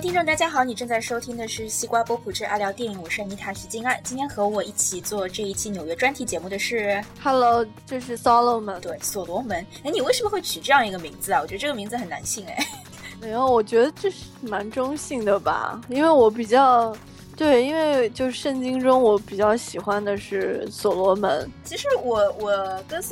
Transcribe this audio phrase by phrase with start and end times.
[0.00, 4.00] 位听众，大家好，你正在收听的是西瓜波普之阿聊电影，我是妮塔徐静爱。
[4.02, 9.58] 今天和我一起做这一期纽约专题节目的是，Hello，这是 Solomon，对，所罗门。
[9.84, 11.40] 哎，你为什么会取这样一个名字啊？
[11.42, 12.66] 我觉得这个名字很男性哎。
[13.20, 16.96] 没有，我觉得这是蛮中性的吧，因为我比较。
[17.36, 21.50] 对，因为就是圣经中我比较喜欢的是所罗门。
[21.64, 23.02] 其实我我跟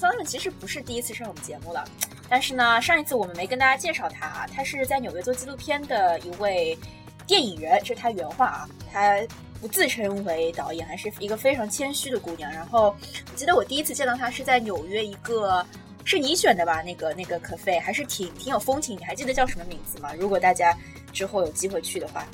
[0.00, 1.84] 桑顿其实不是第一次上我们节目了，
[2.26, 6.78] 但是呢，上一次我们没跟大家介绍她啊，她是在纽约做纪录片的一位
[7.26, 9.20] 电影人，这是她原话啊，她
[9.60, 12.50] 不自称为导演，还是一个非常谦虚的姑娘。
[12.50, 12.96] 然后
[13.30, 15.62] 我记得我第一次见到她是在纽约一个。
[16.04, 16.82] 是你选的吧？
[16.82, 18.98] 那个那个可费还是挺挺有风情。
[18.98, 20.10] 你还记得叫什么名字吗？
[20.18, 20.76] 如果大家
[21.12, 22.26] 之后有机会去的话，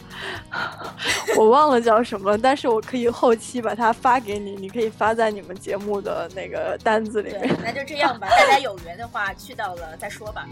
[1.36, 7.54] 我忘了叫什么，但是我可以后期把它发给你，你可以发在你们节目的那个单子里面。
[7.62, 10.46] 那就这样吧，大家有缘的话去到了再说吧。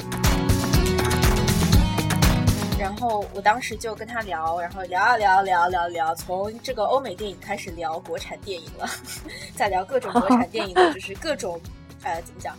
[2.78, 8.86] 然后我当时就跟他聊，然后聊啊聊聊聊聊，从这个欧美电影开始聊国产电影了，
[9.56, 11.58] 再聊各种国产电影，就是各种
[12.02, 12.54] 呃怎么讲？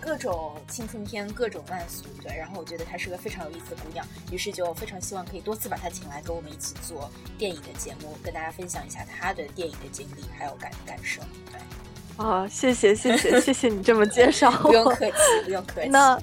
[0.00, 2.36] 各种青春片，各种烂俗，对。
[2.36, 11.20] 然后我觉得她是个非常有意思的姑娘，于是就非常希望可以多次把她请来，跟我们一起做电影的节目，跟大家分享一下她的电影的经历还有感感受。
[11.50, 15.12] 对，啊，谢谢谢谢谢谢你这么介绍，不用客气
[15.44, 15.88] 不用客气。
[15.92, 16.20] 那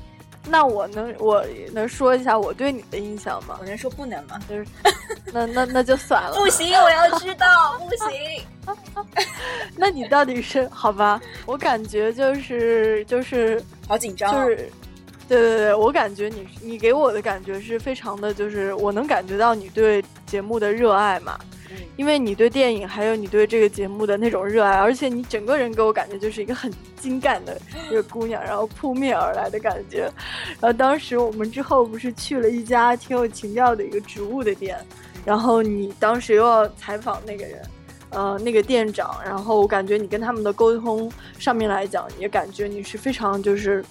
[0.48, 3.58] 那我能我能说一下我对你的印象吗？
[3.60, 4.40] 我能说不能吗？
[4.50, 4.66] 就是
[5.32, 6.34] 那那那就算了。
[6.36, 8.44] 不行，我要知道， 不行。
[9.76, 11.20] 那你到底是好吧？
[11.46, 14.56] 我感觉就是就是好紧张，就是
[15.28, 21.38] 对对对，我感觉你你给我的感觉是非常的，就是我能感觉到你对节目的热爱嘛，
[21.96, 30.12] 因为你对电影还有你对这个节目的那种热爱，而且你整个人给我感觉就是一个很精干的一个姑娘，然后扑面而来的感觉。
[30.60, 34.78] 然后当时我们之后不是去了一家挺有情调的一个植物的店，
[35.26, 37.62] 然后你当时又要采访那个人。
[38.12, 43.84] 呃，那个店长，然后我感觉你跟他们的沟通上面来讲，也感觉你是非常就是。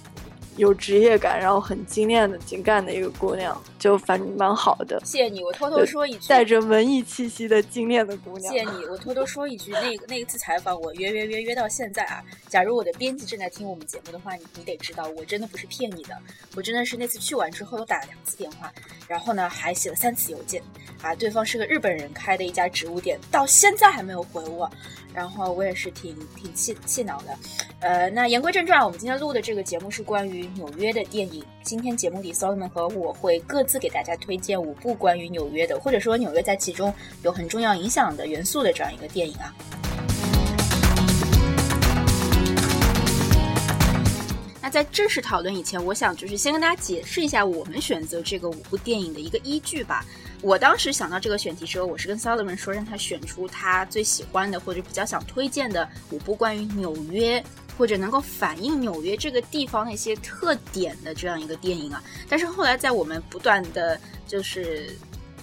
[0.56, 5.00] 有职业感，然后很精炼的、精干的一个姑娘，就反正蛮好的。
[5.04, 8.52] 谢谢你，我偷偷说一句，带着文艺气息的精炼的姑娘。
[8.52, 12.22] 谢谢你，我偷偷说一句，那个那一次采访，我约约约约到现在啊。
[12.48, 16.16] 假如我的编辑正在听我们节目的话，你你得知道，我真的不是骗你的，
[16.56, 18.72] 我真的是那次去完之后又打了两次电话，
[19.06, 20.62] 然后呢还写了三次邮件，
[21.00, 24.68] 啊，对方是个日本人开的一家植物店，到现在还没有回我。
[25.14, 27.36] 然后我也是挺挺气气恼的，
[27.80, 31.44] 呃，那言归正传，我们今天录的这个节目是关于纽约的电影。
[31.62, 36.92] 今天节目里，Solomon 和我会各自给大家推荐五部关于纽约的，或者说纽约在其中
[37.22, 39.54] 有很重要影响的元素的这样一个电影啊。
[44.60, 50.04] 那在正式讨论以前，我想就是先跟大家解释一下我们选择这个五部电影的一个依据吧。
[50.42, 57.42] 我当时想到这个选题时候，我是跟 Solomon 说，让他选出他最喜欢的或者比较想推荐的五部关于纽约
[57.78, 62.02] 或者能够反映纽约这个地方的一些特点的这样一个电影啊。
[62.28, 64.94] 但是后来在我们不断的就是。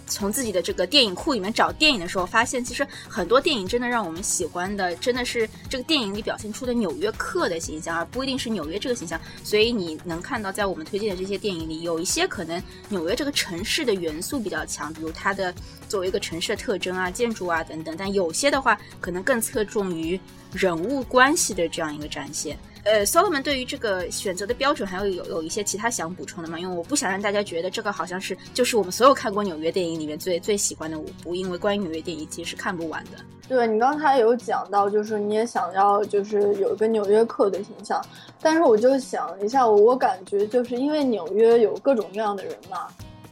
[0.07, 9.19] 从自己的这个电影库里面找电影的时候，发现其实很多电影真的让我们喜欢的，真的是这个电影里表现出的纽约客的形象，而不一定是纽约这个形象。
[9.43, 15.53] 所以你能看到，在我们推荐的这些电影里，有一些可能纽约这个城市的元素比较强，比如它的
[15.89, 20.19] 作为一个城市的特征啊、建筑啊等等；但有些的话，可能更侧重于
[20.53, 22.57] 人物关系的这样一个展现。
[22.85, 26.59] 呃，Solomon 对于这个选择的标准还有有有一些其他想补充的吗？
[26.59, 33.12] 因为我不想让大家觉得这个好像是就是我们所有看过纽约电影里面最最喜欢的五部，因为关于纽约电影其实是看不完的。
[33.50, 38.00] 对你刚才有讲到，就是你也想要就是有一个纽约客的形象，
[38.40, 42.88] 但是我就想一下，我感觉就是因为纽约有各种各样的人嘛，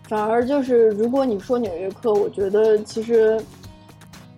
[0.10, 3.40] 反而就是如果你说纽约客，我觉得其实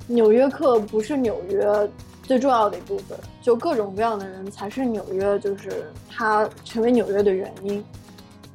[0.07, 1.89] 纽约客不是纽约。
[2.25, 7.83] 最重要的一部分，就各种各样的人才是纽约，就是它成为纽约的原因。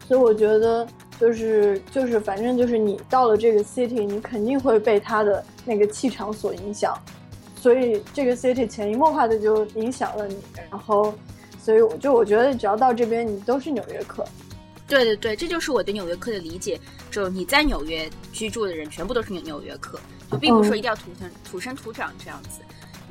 [0.07, 0.87] 所以我觉得，
[1.21, 6.99] 就是就是，反正就是你到了这个 city，你肯定会被它的那个气场所影响。
[7.55, 10.37] 所以这个 city 潜移默化的就影响了你。
[10.71, 11.15] 然后，
[11.63, 14.25] 所以我就我觉得，只要到这边，你都是纽约客。
[14.89, 16.81] 对对对，这就是我对纽约客的理解。
[17.09, 20.01] 就你在纽约居住的人，全部都是纽纽约客，
[20.31, 22.61] 就并不是说一定要土生土生土长这样子。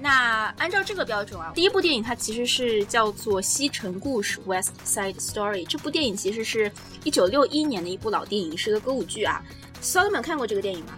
[0.01, 5.67] 那按照这个标准啊，第一部电影它其实是叫做《西城故事》（West Side Story）。
[5.67, 6.71] 这部电影其实是
[7.03, 9.43] 一九六一年的一部老电影，是个歌舞剧啊。
[9.81, 10.93] Solomon 看过这个电影吗？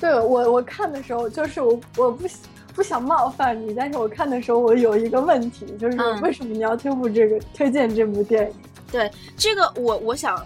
[0.00, 2.28] 对我，我看的时候就是我我不
[2.74, 8.56] 不想冒犯你，但是我看的时候我有一个问题，就是为什么你要推部这个推荐这部电影？
[8.90, 10.40] 对这个，我我想。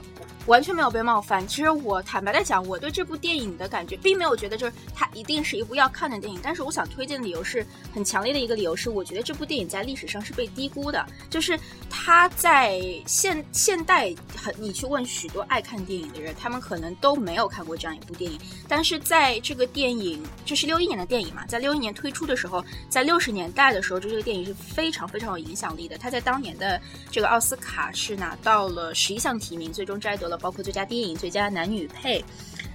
[0.47, 1.47] 完全没有被冒犯。
[1.47, 6.41] 其实我坦白的讲，我对这部电影的感觉，并没有觉得就是它一定是一部要看的电影。
[6.43, 11.05] 但是我想推荐的理由是很强烈的一个理由，是我觉得这部电影在历史上是被低估的。
[11.29, 11.59] 就是
[11.91, 18.39] 它在现现代，很你去问许多爱看电影的人，他们可能都没有看过这样一部电影。
[18.69, 25.99] 但是在这个电影，这是六一年的电影嘛，在六一年推出的时候，在六十年代的时候，就这个电影是非常非常有影响力的。
[25.99, 30.36] 它在当年的这个奥斯卡是拿到了十一项提名，最终摘得了。
[30.37, 32.25] 包括最佳电影、最佳男女配、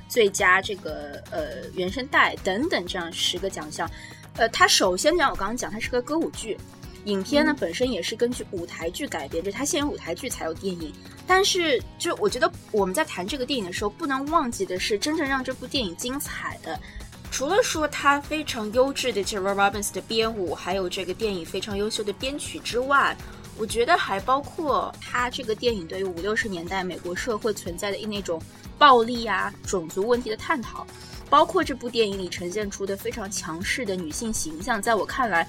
[0.08, 3.90] 最佳这个呃原声带等等这样十个奖项。
[4.38, 6.58] 呃，它首先讲我刚刚讲，它是个歌舞剧，
[7.06, 10.94] 影片呢本身也是根据舞台剧改编，就它先有舞台剧才有电影。
[11.28, 16.80] 但是，就我觉得我们在谈这个电影的时候，不能忘记的是，真正让这部电影精彩的，
[17.30, 23.16] 除了说它非常优质的这 Rob Robbins 的编舞，还有这个电影非常优秀的编曲之外。
[23.62, 28.42] 我觉得还包括他这个电影对于五六十年代美国社会存在的那种
[28.76, 30.86] 暴力啊、种族问题的探讨，
[31.30, 35.48] 包括这部电影里呈现出的非常强势的女性形象，在我看来，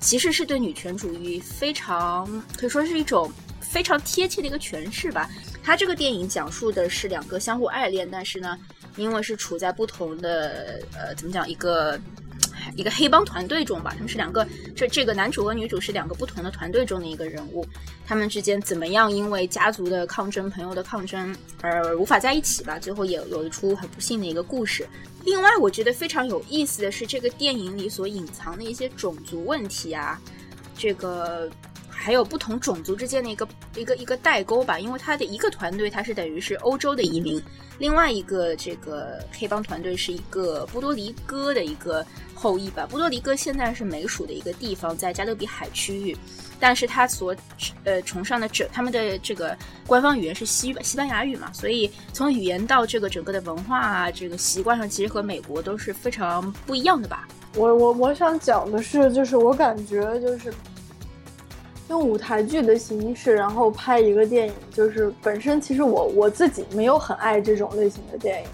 [0.00, 3.30] 其实是对女权主义非常可以说是一种
[3.60, 5.30] 非常贴切的一个诠释吧。
[5.62, 8.58] 他这个电影讲述的是两个相互爱恋，但是呢，
[8.96, 11.96] 因为是处在不同的呃，怎么讲一个。
[12.76, 17.64] 一个黑帮团队中吧，他们是两个，这这个男主和女主是两个不同的团队中的一个人物，
[18.06, 22.78] 他们之间怎么样因为家族的抗争、朋友的抗争而无法在一起吧？
[22.78, 24.88] 最后也有一出很不幸的一个故事。
[25.24, 30.20] 另外，我觉得非常有意思的是，这个电影里所隐藏的一些种族问题啊，
[30.76, 31.48] 这个
[31.94, 34.78] 还有不同种族之间的一个一个一个代沟吧。
[34.78, 37.42] 因为他的一个团队，他是等于是欧洲的移民，
[37.78, 42.04] 另外一个这个黑帮团队是一个波多黎各的一个。
[42.36, 46.14] 后裔吧，波多黎各现在是美属的一个地方，在加勒比海区域，
[46.60, 47.34] 但是他所
[47.84, 49.56] 呃崇尚的这他们的这个
[49.86, 57.26] 官方语言是西西班牙语嘛，所以从语言到这个整个的文化啊，这个习惯上，其实和美国都是非常不一样的吧。
[57.54, 60.52] 我我我想讲的是，就是我感觉就是
[61.88, 68.48] 用舞台剧的形式，然后拍一个电影，就是本身其实我我自己没有很爱这种类型的电影。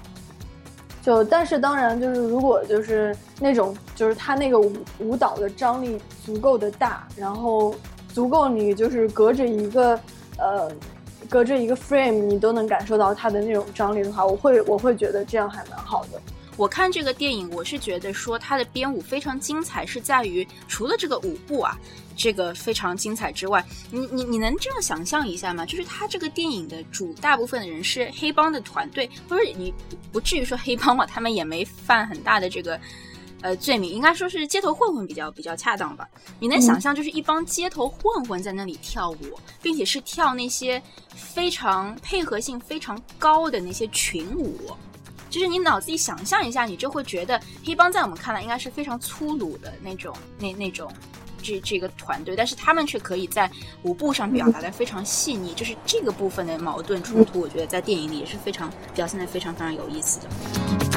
[1.02, 7.74] 就但是当然就是如果就是那种就是他那个舞舞蹈的张力足够的大，然后
[8.12, 9.98] 足够你就是隔着一个
[10.36, 10.70] 呃
[11.28, 16.20] 隔着一个 frame 你都能感受到他的那种张力的话，我会我会觉得这样还蛮好的。
[16.56, 21.78] 我看这个电影，我是觉得说它的编舞非常精彩，是在于除了这个舞步啊，
[22.20, 25.64] 这个非常精彩之外，你你你能这样想象一下吗？
[25.64, 29.72] 就是他这个电影的主大部分的人是黑帮的团队，不是你
[30.12, 32.78] 不至于说黑帮嘛，他们也没犯很大的这个
[33.40, 36.06] 呃罪名，应该说是街头混混比较比较恰当吧？
[36.38, 44.76] 你能想象就是一帮街头混混在那里跳舞，并且是跳那些非常配合性非常高的那些群舞。
[45.30, 50.92] 就是你脑子里想象一下，你就会觉得黑帮在我们看来应该是非常粗鲁的那种，那那种，
[51.40, 53.50] 这这个团队，但是他们却可以在
[53.82, 60.89] 舞步上表达的非常细腻，就是这个部分的矛盾冲突，我觉得在电影里也是非常表现的非常非常有意思的。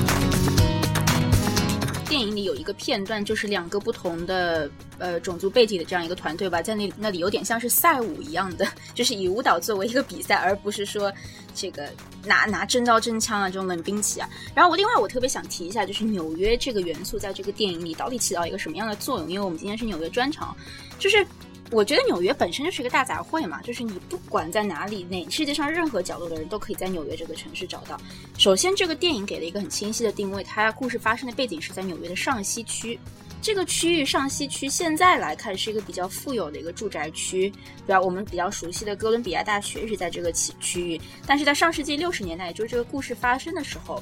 [2.14, 4.70] 电影里有一个片段，就是两个不同的
[5.00, 11.12] 呃种族背景的这样一个团队吧，在那那里有点像是赛舞一样的，就是以舞蹈作为一个比赛，而不是说
[11.56, 11.90] 这个
[12.24, 14.30] 拿拿真刀真枪啊这种冷兵器啊。
[14.54, 19.28] 然后我另外我特别想提一下，就是纽约这个元素在这个电影里到底起到一个什么样的作用？
[19.28, 20.56] 因为我们今天是纽约专场，
[21.00, 21.26] 就是。
[21.74, 28.00] 我觉得纽约本身就是一个大杂烩嘛，就是你不管在哪里，哪世界上任何角落的人都可以在纽约这个城市找到。
[28.38, 33.00] 首先，这个电影给了一个很清晰的定位，它故事发生的背景是在纽约的上西区。
[33.42, 41.02] 这个区域上西区现在来看是一个比较富有的一个住宅区，比较我们比较熟悉的哥伦比亚大学是在这个区区域。
[41.26, 44.02] 但是在上世纪六十年代，也就是这个故事发生的时候。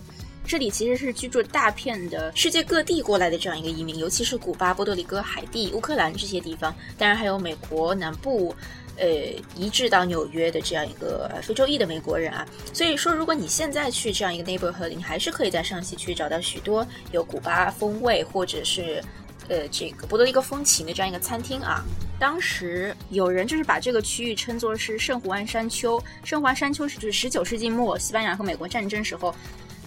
[0.52, 8.54] 这里其实是居住大片的世界各地过来的这样一个移民，尤其是古巴、波多黎各、海地、乌克兰这些地方，当然还有美国南部，
[8.98, 9.08] 呃，
[9.56, 12.46] 移至到纽约的这样一个非洲裔的美国人啊。
[12.74, 19.02] 所以说，如果你现在去这样一个 neighborhood，你还是可以在上西区找到许多有古巴风味或者是
[19.48, 21.82] 呃这个波多黎各风情的这样一个餐厅啊。
[22.20, 29.34] 当时有人就是把这个区域称作是圣胡安山丘，圣胡安山丘是指十九世纪末西班牙和美国战争时候。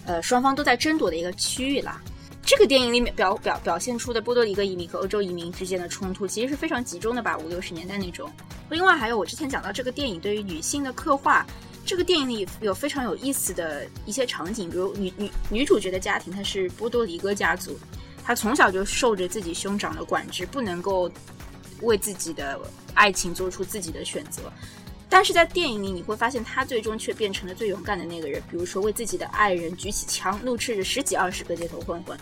[0.06, 2.00] 呃，双方都在争夺的一个区域啦。
[2.46, 8.30] 这个电影里面表表表现出的波多黎各移民和欧洲移民之间的冲突，其实是非常集中的吧，五六十年代那种。
[8.68, 11.46] 另外还有我之前讲到这个电影对于女性的刻画，
[11.86, 17.78] 这个电影里有非常有意思的一些场景，比如女女女主角的家庭，她是波多黎各家族，
[18.22, 21.10] 她从小就受着自己兄长的管制，不能够
[21.80, 22.60] 为自己的
[22.92, 24.52] 爱情做出自己的选择。
[25.14, 28.42] 但是在电影里你会发现，他最终却变成了最勇敢的那个人。
[28.50, 32.18] 比如说，为自己的爱人举起枪，怒斥着十几二十个街头混混。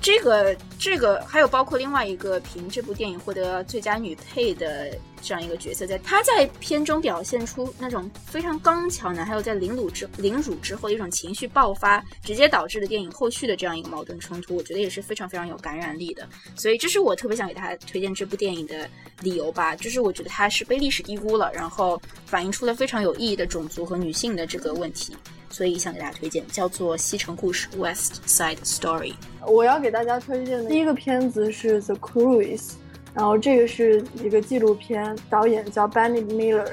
[0.00, 4.90] 这个这个还有包括另外一个凭这部电影获得最佳女配的
[5.20, 16.26] 这样一个角色，在她在片中表现出那种非常刚强的，还有在凌辱之凌辱之后的一种情绪爆发，直接导致了电影后续的这样一个矛盾冲突，我觉得也是非常非常有感染力的。
[16.56, 18.88] 所以这是我特别想给大家推荐这部电影的
[19.20, 25.14] 理由吧，就是我觉得它是被历史低估了，然后反映出了非常有意义的种族和女性的这个问题。
[25.50, 29.14] 所以想给大家推荐，叫做《西城故事》（West Side Story）。
[29.46, 32.68] 我要给大家推荐的第一个片子是《The Cruise》，
[33.12, 36.70] 然后这个是一个纪录片，导演叫 Benny Miller，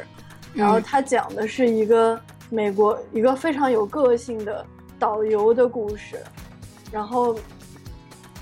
[0.53, 4.65] 然后他讲的是一个美国一个非常有个性的
[4.99, 6.17] 导游的故事，
[6.91, 7.37] 然后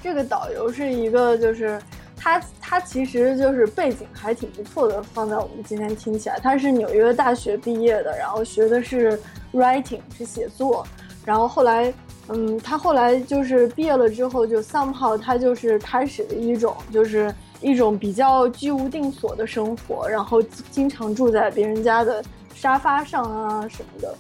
[0.04, 1.82] 这个导游是一个就是
[2.26, 9.22] 他他其实就是背景还挺不错的，放在我们今天听起来，他是纽约大学毕业的，然后学的是。
[9.54, 10.86] writing 是写作，
[11.24, 11.94] 然后后来，
[12.28, 22.22] 嗯，他后来就是毕业了之后，就 somehow 他就是开始了一种就是一种比较居无定所的生活，然后经常住在别人家的
[22.54, 24.14] 沙发上啊什么的。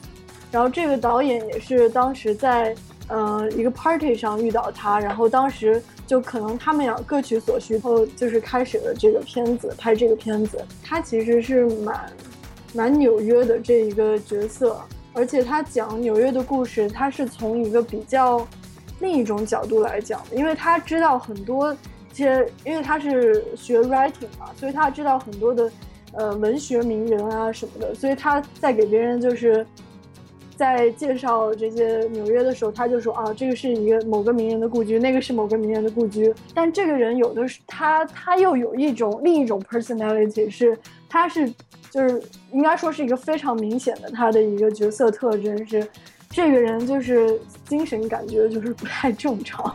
[0.49, 2.73] 然后这个导演也是当时在
[3.09, 10.63] 呃一个 party 上遇到他，然后当时就可能他们俩各取所需，后就是开始了这个片子拍这个片子。
[10.83, 12.11] 他其实是蛮
[12.73, 14.79] 蛮纽约的这一个角色。
[15.17, 18.45] 而且他讲纽约的故事，他是从一个比较
[18.99, 21.73] 另一种角度来讲的，因为他知道很多
[22.11, 25.71] 些，因为他是学 writing 嘛，所以他知道很多的
[26.11, 29.65] 呃文学名人啊什么的，所以他在给别人就是
[30.55, 36.33] 在介绍这些纽约的时候，他就说啊，这个是一个某个名人的故居，那个是某个名人的故居。
[36.53, 40.77] 但这个人有的是他，他又有一种另一种 personality，是
[41.09, 41.51] 他是。
[41.91, 42.21] 就是
[42.51, 45.87] 应该说是一个非常明显的他的一个角色特征是，
[46.29, 49.73] 这个人就是精神感觉就是不太正常，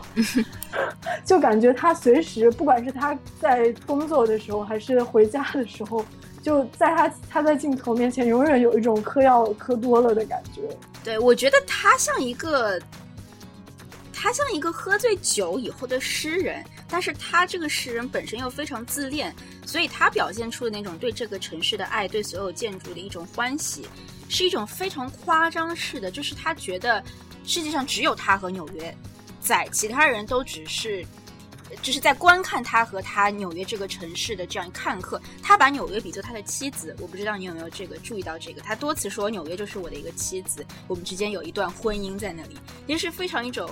[1.25, 6.05] 就感觉他随时不管是他在工作的时候还是回家的时候，
[6.41, 10.61] 就在他他在镜头面前永远有一种嗑药嗑多了的感觉。
[11.03, 12.79] 对，我觉得他像一个。
[14.23, 19.33] 他像一个喝醉酒以后的诗人，但是他这个诗人本身又非常自恋，
[19.65, 23.87] 所以他表现出的那种对这个城市的爱，对所有建筑的一种欢喜，
[24.29, 27.03] 是一种非常夸张式的，就是他觉得
[27.43, 28.95] 世界上只有他和纽约
[29.39, 31.03] 在，其他人都只是，
[31.81, 35.19] 就是在观看他和他纽约这个城市的这样看客。
[35.41, 43.69] 他把纽约比作他的妻子，我不知道你有没有这个注意到这个，他多次说纽约就是我的一个妻子，我们之间有一段婚姻在那里，也是非常一种。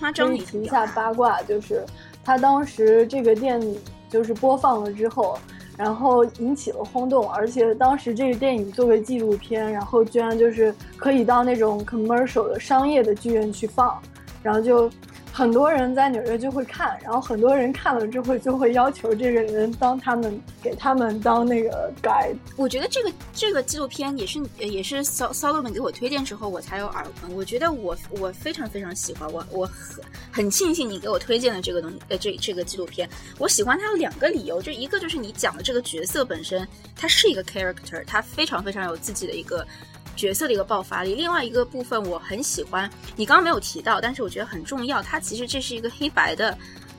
[0.00, 1.82] 可以提一下八卦，就是
[2.24, 3.80] 他当时这个电影
[4.10, 5.38] 就是播放了之后，
[5.78, 14.02] 然后引起了轰动，而且当时这个电影作为纪录片，然后居然就是可以到那种 commercial 的商业的剧院去放，
[14.42, 14.90] 然后就。
[15.36, 22.32] 很多人在纽约就会看，然后很多人看了之后就会要求这个人当他们给他们当那个 guy。
[22.56, 27.34] 我觉得这个这个纪录片也是也是骚骚罗门给我推荐之后我才有耳闻。
[27.34, 33.10] 我觉得我我非常非常喜欢，我我很很庆幸你给我推荐了这个东呃这这个纪录片。
[33.36, 36.64] 我喜欢它有两个理由，就一个就是你讲的这个角色本身，
[36.94, 39.66] 他是一个 character，他非常非常有自己的一个。
[40.16, 45.02] 角色的一个爆发力，另外一个部分我很喜欢，你刚刚没有提到，但是我觉得很重要。
[45.02, 46.56] 它其实这是一个黑白的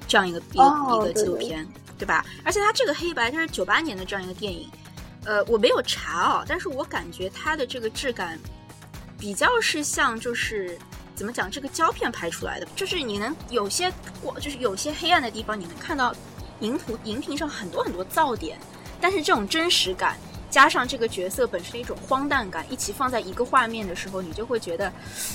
[0.07, 1.67] 这样一个一个一个纪录片，
[1.97, 2.25] 对吧？
[2.43, 4.69] 而且它这个黑白，它是九八年的这样一个电影，
[5.23, 8.37] 呃，我没有查哦，但是我感觉它的这个质感
[9.17, 10.77] 比较是像就是
[11.15, 13.91] 怎么讲，这个胶片拍出来的，就是你能有些
[14.21, 16.13] 过，就是有些黑暗的地方，你能看到
[16.59, 18.59] 荧图荧屏上很多很多噪点，
[18.99, 20.17] 但是这种真实感。
[20.49, 24.91] 加上这个角色本身的一种荒诞感，一起放在一个画面的时候，你就会觉得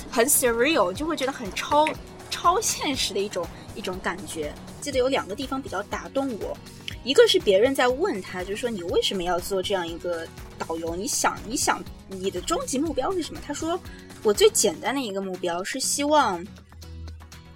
[0.09, 1.87] 很 surreal，就会觉得很超
[2.29, 4.53] 超现实的一种一种感觉。
[4.79, 6.57] 记得有两个地方比较打动我，
[7.03, 10.27] 一个是别人在问他，就是说你为什么要做这样一个
[10.57, 10.95] 导游？
[10.95, 13.39] 你想你想你的终极目标是什么？
[13.45, 13.79] 他说
[14.23, 16.43] 我最简单的一个目标是希望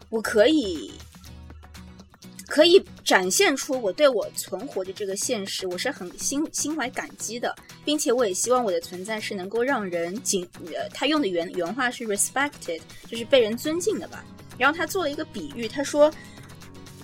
[0.10, 0.94] 我可以。
[2.56, 14.24] 可以展现出我对我存活的这个现实，我是很心心怀感激的，并且我也希望我的存在是能够让人敬，呃，他用的原原话是 respected，就是被人尊敬的吧。
[14.58, 16.10] 然后他做了一个比喻，他说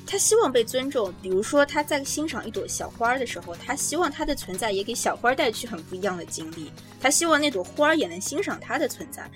[0.08, 9.30] 他希望被尊重，比如说他在欣赏一朵小花的时候，他希望他的存在也给小花带去很不一样的经历，他希望那朵花也能欣赏他的存在。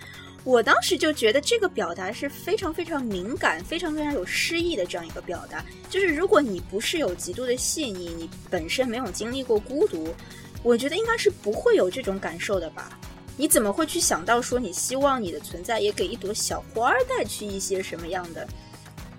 [0.46, 5.66] 我当时就觉得这个表达是非常非常敏感、非常非常有诗意的这样一个表达。
[5.90, 10.14] 就是如果你不是有极度的细腻，你本身没有经历过孤独，
[10.62, 12.98] 我觉得应该是不会有这种感受的吧？
[13.36, 18.48] 你怎么会去想到说你希望你的存在也给一朵小花带去一些什么样的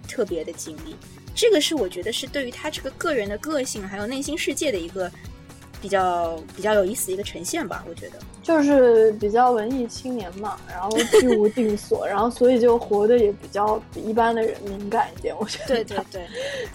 [0.09, 0.95] 特别的经历？
[1.35, 5.11] 这个是我觉得是对于他这个个人的个性还有内心世界的一个
[5.81, 7.85] 比较比较有意思的一个呈现吧。
[7.89, 10.91] 我觉得就是比较文艺青年嘛，然后
[11.21, 15.35] 居无定所， 然后所以就活得也比较比一般的人敏感一点。
[15.39, 16.27] 我觉得对对对，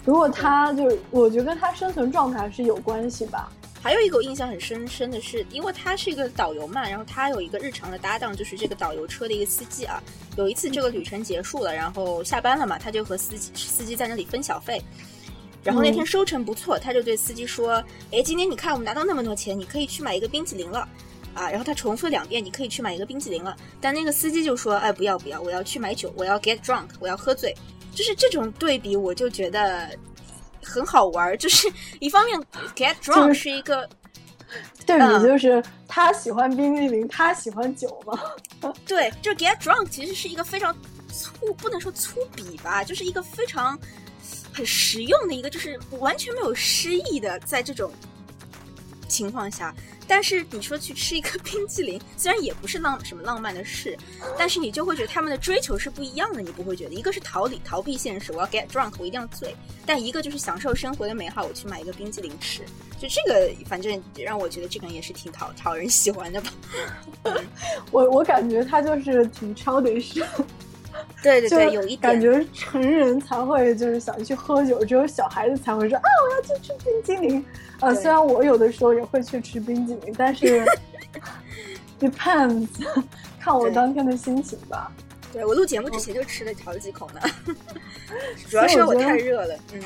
[0.04, 3.50] 如果他就是，我觉得跟他生存状态是有关系吧。
[3.84, 10.00] 还有一个我印象很深深的是，因为他是一个导游嘛，然后他有一个日常的搭档，就是这个导游车的一个司机啊。
[10.36, 14.80] 有一次这个旅程结束了，然后下班了嘛，他就和司机司机在那里分小费。
[15.62, 20.88] 然后那天收成不错，他就对司机说：“哎，今天你看我们拿到那么多钱，你可以去买一个冰淇淋了。”
[21.34, 27.54] 啊，然后他重复了两遍：“你可以去买一个冰淇淋了。”但那个司机就说：“哎，不要不要，我要去买酒，我要 get drunk，我要喝醉。”
[27.94, 29.90] 就是这种对比，我就觉得。
[30.64, 31.66] 很好玩，就是
[31.98, 32.40] 一方面
[32.76, 33.84] get drunk 是一个
[34.86, 38.16] 对比，就是他喜欢冰激凌，他喜欢酒嘛。
[38.86, 40.72] 对，就 get drunk 其实是一个非常
[41.12, 43.76] 粗，不能说粗鄙吧，就是一个非常
[44.52, 47.90] 很实用的一个，就是完全没有诗意的，在这种
[49.08, 49.74] 情况下。
[50.08, 53.96] 但是你说去吃一个 冰淇淋，虽然也不是浪什么浪漫的事，
[54.36, 56.42] 但是你就会觉得他们的追求是不一样的。
[56.42, 59.50] 你不会觉得一个是逃离逃避现实，我要 get drunk，我一定要醉；
[59.86, 62.62] 但一个就是享受生活的美好，我去买一个冰淇淋吃。
[62.98, 66.52] 就这个，反正让我觉得这个人也是挺讨讨人喜欢的吧。
[67.90, 70.22] 我我感觉他就是挺 childish。
[71.22, 77.44] 对对对，有一点感觉成人才会就是想去喝酒，只有小孩子才会说啊，我要去吃冰激凌。
[77.80, 80.64] 呃，虽然我有的时候也会去吃冰激凌，但是
[82.00, 82.68] depends，
[83.38, 84.90] 看我当天的心情吧。
[85.32, 87.20] 对我录节目之前就吃了好几口呢，
[88.50, 89.54] 主要是我太热了。
[89.72, 89.80] 嗯，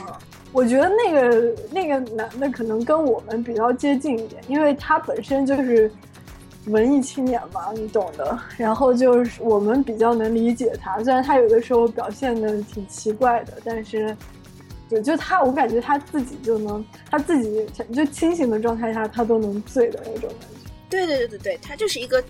[0.53, 5.91] 我觉得那个那个男的可能跟我们比较接近一点，因为他本身就是。
[6.67, 8.39] 文艺青年嘛，你懂的。
[8.57, 14.17] 然后就是我们比较能理解他，虽然他有的时候表现的挺奇怪的，但是，
[14.91, 20.71] 就就他，我感觉他自己就能，他自己就清醒的状态下，他都能醉的那种感觉。
[20.91, 22.23] 对对对对对，他就是一个，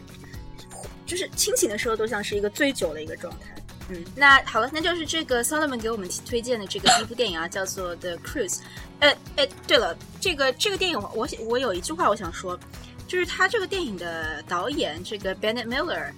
[1.06, 3.54] 就是清醒的时候都像是一个醉酒的一个状态。
[3.88, 8.58] 嗯，那好了，那就是这个 Solomon 给我们推荐的这个一部电影啊，叫做 The Cruise。
[8.98, 12.58] 呃，哎，对了，这个这个电影我我有一句话我想说。
[13.06, 16.10] 就是他这个电影的导演，这个 Bennett Miller，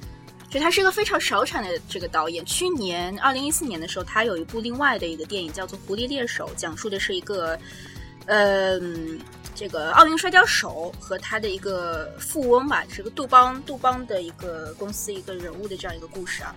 [0.49, 2.45] 就他是一个非常少产的这个导演。
[2.47, 7.59] 去年二零一四年的时候，他有一部另外的一个电影叫做《狐狸猎手》，讲述的是一个，
[8.27, 9.21] 嗯，
[9.55, 16.57] 这个奥运摔跤手和他的一个富翁吧，是个杜邦杜邦的一个公司一个人物的这样一个故事啊。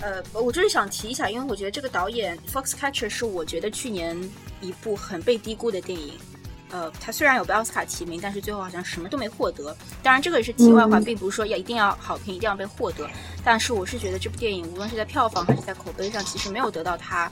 [0.00, 4.16] 呃，我就是想提一下，因为我觉得这个导演 Foxcatcher 是我觉得去年
[4.60, 6.14] 一部很被低估的电影。
[6.70, 9.76] 呃，他虽然有被奥斯卡提名，但是最后好像什么都没获得。
[10.02, 13.08] 当然，这个也是题外话，并不是说要一定要好评，一定要被获得。
[13.44, 17.30] 但是，我是觉得这部电影无论是在票房还是在口碑上，其实没有得到他，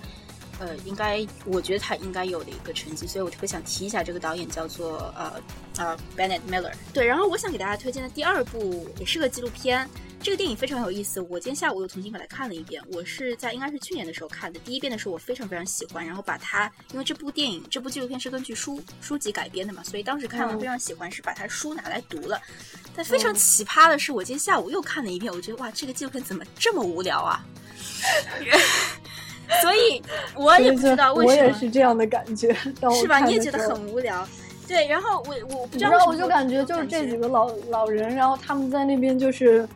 [0.59, 3.07] 呃，应该我觉得他应该有的一个成绩。
[3.07, 5.40] 所以我特别想提一下这个导演，叫做呃
[5.77, 6.73] 呃 Bennett Miller。
[6.92, 9.88] 对，然后我想给大家推荐的第二部也是个纪录片。
[10.21, 12.83] 这个电影非常有意思，我今天下午又重新把它看了一遍。
[12.92, 22.40] 我是在应该是去年的时候看的，第一遍的时候我非常非常喜欢，然后把它，因为这部电影这部纪录片是根据书书籍改编的嘛，所以当时看完非常喜欢，是把它书拿来读了。
[22.97, 27.47] 但非常奇葩的是，我今天下午又看了一遍，我觉得哇，这个纪录片怎么这么无聊啊？
[29.63, 30.03] 所以
[30.35, 32.53] 我也不知道为什么，我也是这样的感觉，
[33.01, 33.19] 是吧？
[33.21, 34.27] 你也觉得很无聊？
[34.67, 39.69] 对，然后我我不知道，我就感觉就是这几个老老人，然后他们在那边就是。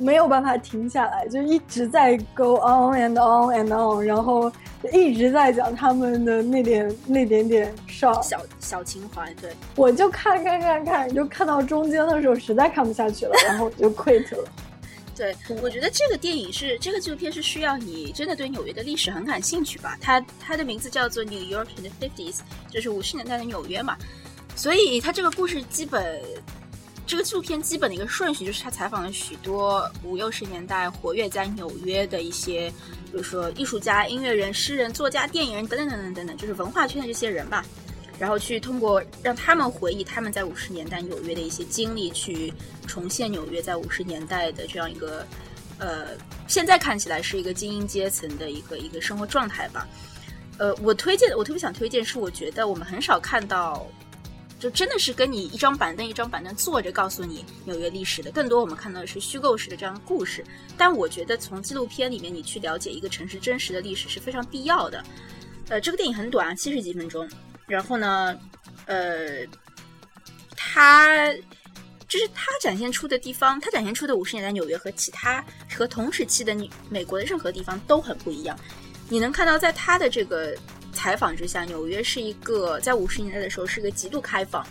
[0.00, 4.48] 没有办法停下来，就一直在 go on and on and on，然后
[4.92, 9.34] 一直在讲他们的那点那点点事儿小小情怀。
[9.40, 14.48] 对，我就看看看看，就看到中间的时候实在看不下去了，然后我就 quit 了。
[15.18, 19.98] 对，我觉得这个电影是这个纪录片是需要你真的对纽约的历史很感兴趣吧？
[20.00, 22.38] 它它的名字叫做 New York in the Fifties，
[22.70, 23.96] 就是五十年代的纽约嘛，
[24.54, 26.22] 所以它这个故事基本。
[27.04, 32.70] 这个纪录片基本的一个顺序就是他采访了许多五六十年代活跃在纽约的一些，
[33.06, 37.64] 比如说艺术家、音乐人、诗人、作家、电影人等等等等等等，就是文化圈的这些人吧。
[38.18, 42.52] 然后去通过让他们回忆他们在五十年代纽约的一些经历，去
[42.86, 45.26] 重现纽约在五十年代的这样一个，
[45.78, 46.08] 呃，
[46.46, 49.86] 现在看起来是一个精英阶层的一个一个生活状态吧。
[50.58, 53.86] 呃，我推荐，我特别想推荐，是我觉得我们很少看到。
[54.60, 60.44] 就真的是跟你一张板凳一张板凳坐着告诉你纽约历史的，更多我们看到的是虚构式的这样的故事。
[60.76, 65.04] 但我觉得从纪录片里面你去了解一个城市真实的历史是非常必要的。
[65.68, 67.30] 呃，这个电影很短，七十几分钟。
[67.68, 68.36] 然后呢，
[68.86, 69.46] 呃，
[70.56, 71.32] 他
[72.08, 75.44] 就是他展现出的地方，他展现出的五十年代纽约和其他
[75.76, 76.56] 和同时期的
[76.88, 78.58] 美国的任何地方都很不一样。
[79.08, 80.56] 你能看到，在他的这个
[80.92, 84.66] 采访之下，纽约是一个在五十年代的时候是一个极度开放、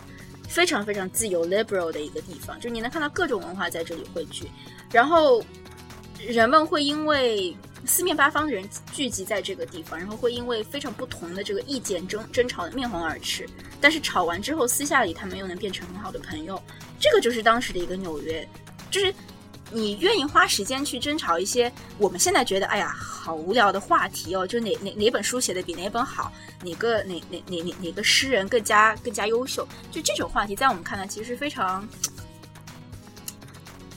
[0.48, 4.50] 非常非常自由 liberal 的一个地方，就你能看到各种文化在这里汇聚，
[4.92, 5.42] 然后
[6.26, 7.56] 人们会因为
[7.86, 13.48] 四面八方的人聚集在这个地方，然后会因为非常不同的这个意见争争吵的面红耳赤，
[13.80, 16.60] 但是吵完之后，私下里他们又能变成很好的朋友，
[17.00, 18.46] 这个就是当时的一个纽约，
[18.90, 19.14] 就是。
[19.70, 24.46] 你愿意花时间去争吵一些我们现在觉得哎呀好无聊的话题哦？
[24.46, 26.32] 就哪哪哪本书写的比哪本好？
[26.64, 29.68] 哪个哪哪哪哪哪个诗人更加更加优秀？
[29.92, 31.86] 就这种话题，在我们看来其实非常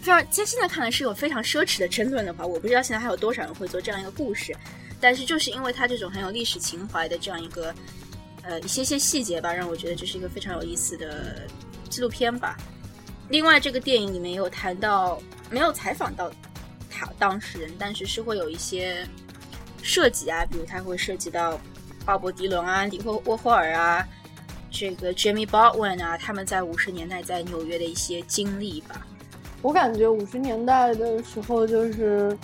[0.01, 4.55] 非常，在现在看来是有非常奢侈的争论的话，我不知道现在还有多少人会做这样一个故事。
[4.99, 7.73] 但是就是因为他这种很有历史情怀的这样一个
[8.43, 11.47] 呃一些些细节吧，让我觉得这是一个非常有意思的
[11.89, 12.57] 纪录片吧。
[13.29, 15.21] 另外，这个电影里面有谈到。
[15.53, 16.31] 没有采访到
[16.89, 19.05] 他当事人，但是是会有一些
[19.83, 21.59] 涉及啊，比如他会涉及到
[22.05, 24.07] 鲍勃迪伦啊、李霍沃霍尔啊、
[24.71, 29.05] 这个 Jimmy Baldwin 啊，他们在五十年代在纽约的一些经历吧。
[29.61, 32.37] 我感觉五十年代的时候，就是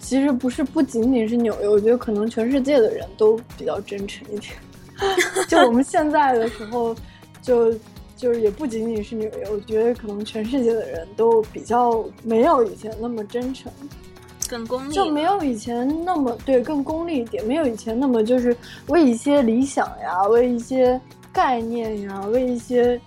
[0.00, 4.54] 其实不是不仅仅是纽约，我觉得可能全世界的人都比较真诚一点。
[5.48, 6.94] 就我们现在的时候，
[7.40, 7.72] 就。
[8.14, 13.72] 就是也不仅仅是纽约，我觉得可能全世界的人都比较没有以前那么真诚，
[14.48, 18.56] 更功利，就没有以前那么对更功利一点，没有以前那么就是
[18.86, 21.00] 为一些理想呀，为一些
[21.32, 23.00] 概念呀，为一些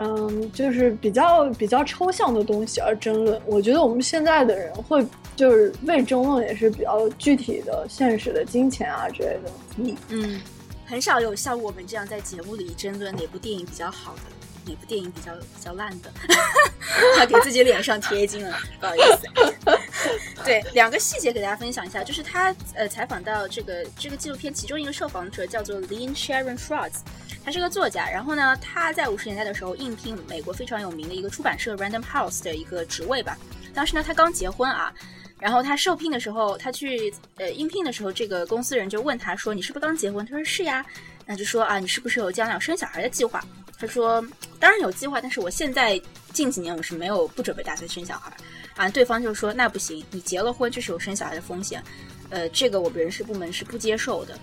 [0.00, 3.40] 嗯，就是比较比较抽象的东西而争论。
[3.46, 5.04] 我觉得我们现在的人会
[5.36, 9.50] 就是为争论也是比较具体的、现实的金钱啊之类的。
[9.76, 10.40] 嗯嗯。
[10.86, 14.22] 很少有像我们这样在节目里争论哪部电影比较好的，
[14.64, 16.10] 哪部电影比较比较烂的，
[17.18, 19.76] 他给自己脸上贴金了，不好意思。
[20.46, 27.00] 对，两个细节给大家分享一下，就是他呃采访到这个这个纪录片其中一个受访者叫做 Lin Sharon Schwartz，
[27.48, 33.38] 他是个作家，然后呢他在五十年代的时候应聘美国非常有名的一个出版社 Random House 的一个职位吧，
[33.72, 34.92] 当时呢他刚结婚啊。
[35.40, 40.84] 然后他受聘的时候，他去呃应聘的时候，这个公司人就问他说：“你是不是刚结婚？”他说：“是呀。”
[41.24, 43.42] 那就说啊，你是不是有将来要生小孩的计划？
[43.78, 44.22] 他说
[44.60, 45.98] ：“当然有计划，但是我现在
[46.34, 48.30] 近几年我是没有不准备打算生小孩。”
[48.76, 51.82] 啊，对方就说：“那不行，你结了婚就是有生小孩的风险，
[52.28, 54.38] 呃，这个我们人事部门是不接受的。”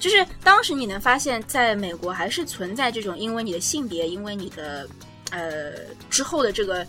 [0.00, 4.88] 就是当时你能发现，在美国还是存在这种因为你的性别，因为你的
[5.30, 5.72] 呃
[6.10, 6.84] 之后的这个。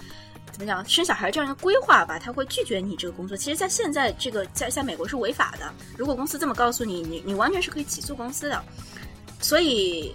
[0.52, 0.86] 怎么讲？
[0.86, 3.38] 生小孩这样一个规划吧，他会拒绝你这个工作。
[3.38, 5.74] 其实，在现在这个在在美国是违法的。
[5.98, 8.62] 如果公司这么告诉你，你你完全是可以起诉公司的。
[9.40, 10.14] 所以，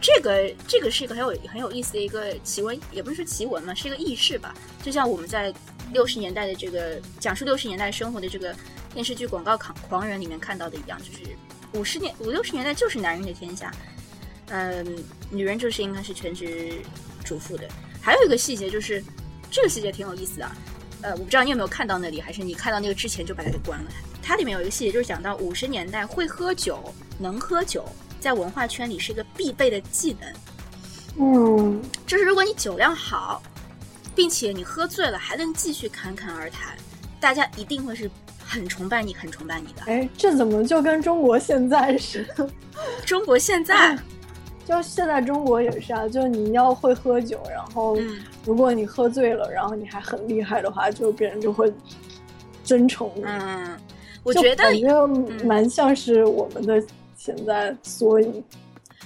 [0.00, 4.54] 这个这个是一个很有很有意思的一个奇闻，也不是说奇闻嘛，是一个轶事吧。
[4.82, 5.52] 就像我们在
[5.92, 8.56] 六十年代的这个讲述六十年代生活的这个
[8.94, 11.36] 电视剧《广告狂狂人》里面看到的一样，就是
[11.74, 13.70] 五十年五六十年代就是男人的天下，
[14.48, 16.80] 嗯，女人就是应该是全职
[17.24, 17.68] 主妇的。
[18.00, 19.04] 还有一个细节就是。
[19.50, 20.50] 这个细节挺有意思的，
[21.02, 23.90] 呃，我不知道你有没有看到那里，还是你看到那个之前就把它给关了。
[24.20, 30.32] 它里面有一个细节，就是讲到五十年代会喝酒、能喝酒，在文化圈里是一个必备的技能。
[31.20, 33.40] 嗯，就是如果你酒量好，
[34.12, 36.76] 并且你喝醉了还能继续侃侃而谈，
[37.20, 38.10] 大家一定会是
[38.46, 39.82] 很崇拜你、很崇拜你的。
[39.86, 42.48] 哎，这怎么就跟中国现在似的？
[43.06, 43.98] 中国现在。
[44.66, 47.98] 就现在中国也是啊，就你要会喝酒，然后
[48.46, 51.70] 如果你喝醉了，然后你还很厉害的话，就别人就会
[52.62, 53.22] 尊崇你。
[53.26, 53.76] 嗯，
[54.22, 55.06] 我觉得感觉
[55.44, 56.82] 蛮像是我们的
[57.14, 58.42] 现在缩影。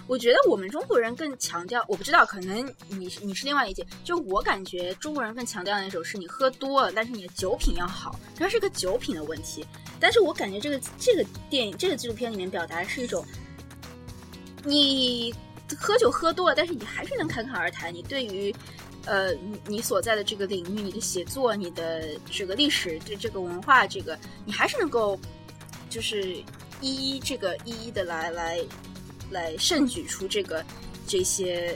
[0.07, 3.87] 我觉得我们中国人更强调，我不知道，可能你你是另外一件。
[4.05, 9.67] 就我感觉中国人更强调的那种是你喝多了，但是你的酒品要好，它是个酒品的问题。
[10.01, 13.25] 但是我感觉这个这个电影这个纪录片里面表达的是一种
[14.65, 15.35] 你。
[15.79, 17.95] 喝酒喝多了，但是你还是能侃侃而谈。
[17.95, 18.51] 你对于，
[19.05, 25.21] 呃，你你所在的这个领域，你的写作，你的这个历史，对这个文化，这个你还是能够，
[25.91, 26.43] 就是
[26.81, 28.59] 一一这个一一的来来
[29.31, 30.63] 来盛举出这个
[31.07, 31.75] 这些，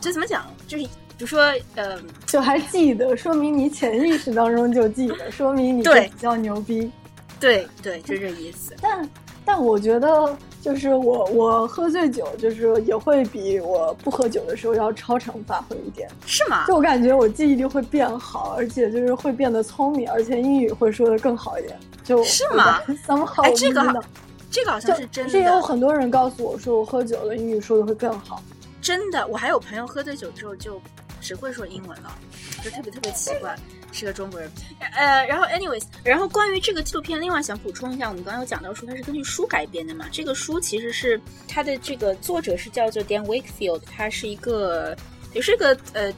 [0.00, 0.46] 这怎么讲？
[0.66, 6.90] 就是比如说，呃，就还记得，说明你潜意识当中就记得，说明你比较牛逼。
[7.38, 8.74] 对对，就这意思。
[8.80, 9.08] 但
[9.44, 10.36] 但我觉得。
[10.62, 16.66] 就是我，我喝醉酒，就是也会比我不喝酒的时候要超常发挥一点，是吗？
[16.66, 21.78] 就我感觉我记忆力会变好，而且就是会变得聪明，而且英语会说的更好一点。
[22.02, 22.80] 就是吗？
[23.44, 23.80] 哎，这个
[24.56, 25.30] 这个好像是真的。
[25.30, 28.42] 是有很多人告诉我说，我喝酒了英语说的会更好。
[28.80, 30.80] 真的，我还有朋友喝醉酒之后就
[31.20, 32.18] 只会说英文了，
[32.64, 33.54] 就特别特别奇怪，
[33.92, 34.50] 是个中国人。
[34.94, 44.96] 呃，然后 anyways，然后关于这个纪录片，另外想补充一下，我们刚刚有讲到说它是根据书改编的嘛，这个书其实是它的这个作者是叫做 Dan Wakefield，他是一个
[45.34, 46.10] 也是一个呃。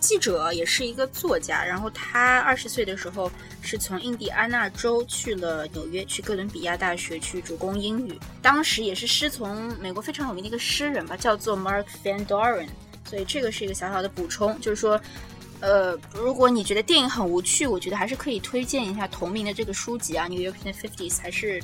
[0.00, 3.30] 记者也是一个作家，然后他二十岁的时候
[3.60, 8.18] 是从印第安纳州去了纽约，去哥伦比亚大学去主攻英语。
[8.40, 12.68] 当时也是师从美国非常有名的一个诗人吧，叫做 Mark Van Doren。
[13.04, 15.00] 所以这个是一个小小的补充，就是说，
[15.60, 21.60] 呃，如果你觉得电影很无趣，我觉得还是可以推荐一下同名的这个书籍啊，《New York in the Fifties》，还是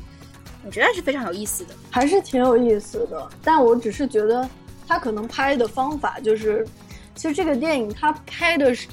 [0.65, 3.31] 我觉得还是非常有意思的，还是挺有意思的。
[3.43, 4.49] 但我只是觉得
[4.89, 6.67] 他可能拍的方法就是。
[7.15, 8.89] 其实这个电影它拍的是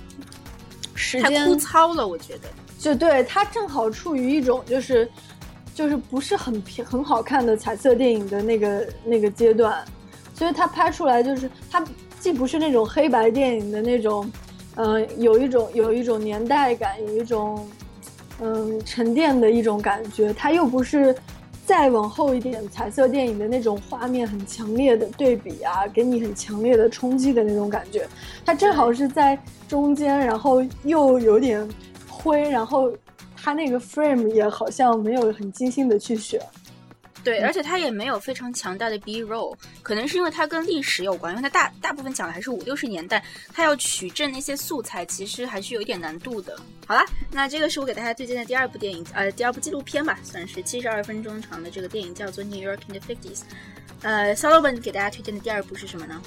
[0.94, 2.50] 时间太枯糙了，我觉得。
[2.78, 5.10] 就对它正好处于一种就是
[5.74, 9.84] 就是不是很很好看的彩色电影的那个那个阶段，
[10.34, 11.86] 所以它拍出来就是它
[12.20, 14.32] 既不是那种黑白电影的那种，
[14.76, 17.68] 嗯，有一种有一种年代感，有一种
[18.40, 21.16] 嗯沉淀的一种感觉，它又不是。
[21.72, 28.06] 再往后一点，彩色电影的那种画面很强烈的对比啊，给你很强烈的冲击的那种感觉。
[28.46, 31.66] 它正好是在中间，然后又有点
[32.10, 32.92] 灰，然后
[33.38, 36.42] 它那个 frame 也好像没有很精心的去选。
[37.24, 46.58] 对，而且它也没有非常强大的 B roll，可能是因为它跟历史有关，因为它大大部分讲的还是五六十年代，它要取证那些素材，其实还是有一点难度的。
[46.88, 53.40] 好了，那这个是我给大家推荐的第二部电影，呃，第二部纪录片吧，算是七十二分钟长的这个电影，叫做《New York in the Fifties》。
[54.02, 56.20] 呃，Sullivan 给大家推荐的第二部是什么呢？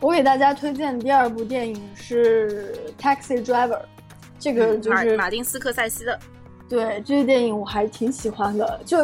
[0.00, 3.76] 我给大家推荐的第二部电影是《Taxi Driver》，
[4.38, 6.18] 这个就是马丁斯科塞西的。
[6.68, 8.98] 对，这个电影我还挺喜欢的，就。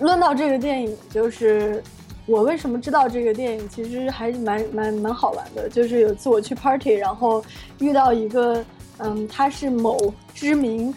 [0.00, 1.84] 论到这个电影，就是
[2.24, 5.68] 我为什么知道这个电影，其实还蛮蛮蛮好玩的。
[5.68, 7.44] 就是有次我去 party，然后
[7.78, 8.64] 遇到一个，
[8.96, 10.94] 嗯，他是某知名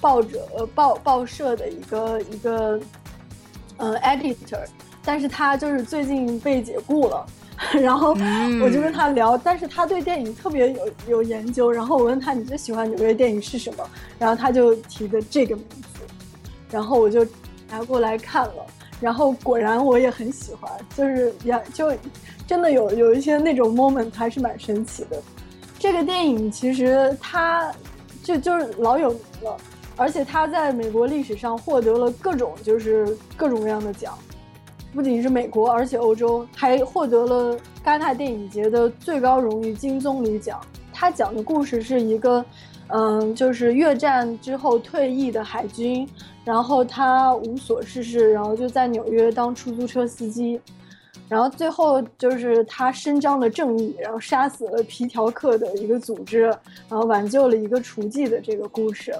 [0.00, 2.80] 报者呃报报社的一个一个，
[3.76, 4.64] 呃 editor，
[5.04, 7.26] 但是他就是最近被解雇了，
[7.74, 8.10] 然后
[8.62, 13.84] 我就跟他聊，但是他对电影特别有有研究，然后我问他你最喜欢纽约电影是什么，
[14.18, 16.00] 然后他就提的这个名字，
[16.70, 17.26] 然后我就。
[17.70, 18.66] 拿过来看了，
[18.98, 21.92] 然后果然我也很喜欢，就是也就
[22.46, 25.22] 真的有有一些那种 moment 还是蛮神奇的。
[25.78, 27.70] 这个电影其实它
[28.22, 29.54] 就就是老有名了，
[29.96, 34.16] 而且它在美国历史上获得了各种就是各种各样的奖，
[34.92, 40.60] 不仅是美国，而且欧洲还获得了戛纳电影节的最高荣誉金棕榈奖。
[40.92, 42.44] 他讲的故事是一个。
[42.90, 46.08] 嗯，就是越战之后退役的海军，
[46.42, 50.58] 然后他无所事事，然后就在纽约当出租车司机，
[51.28, 56.44] 然后最后就是他伸张了正义，然后杀死了皮条客的一个组织，
[56.88, 59.14] 然后挽救了一个雏妓的这个故事。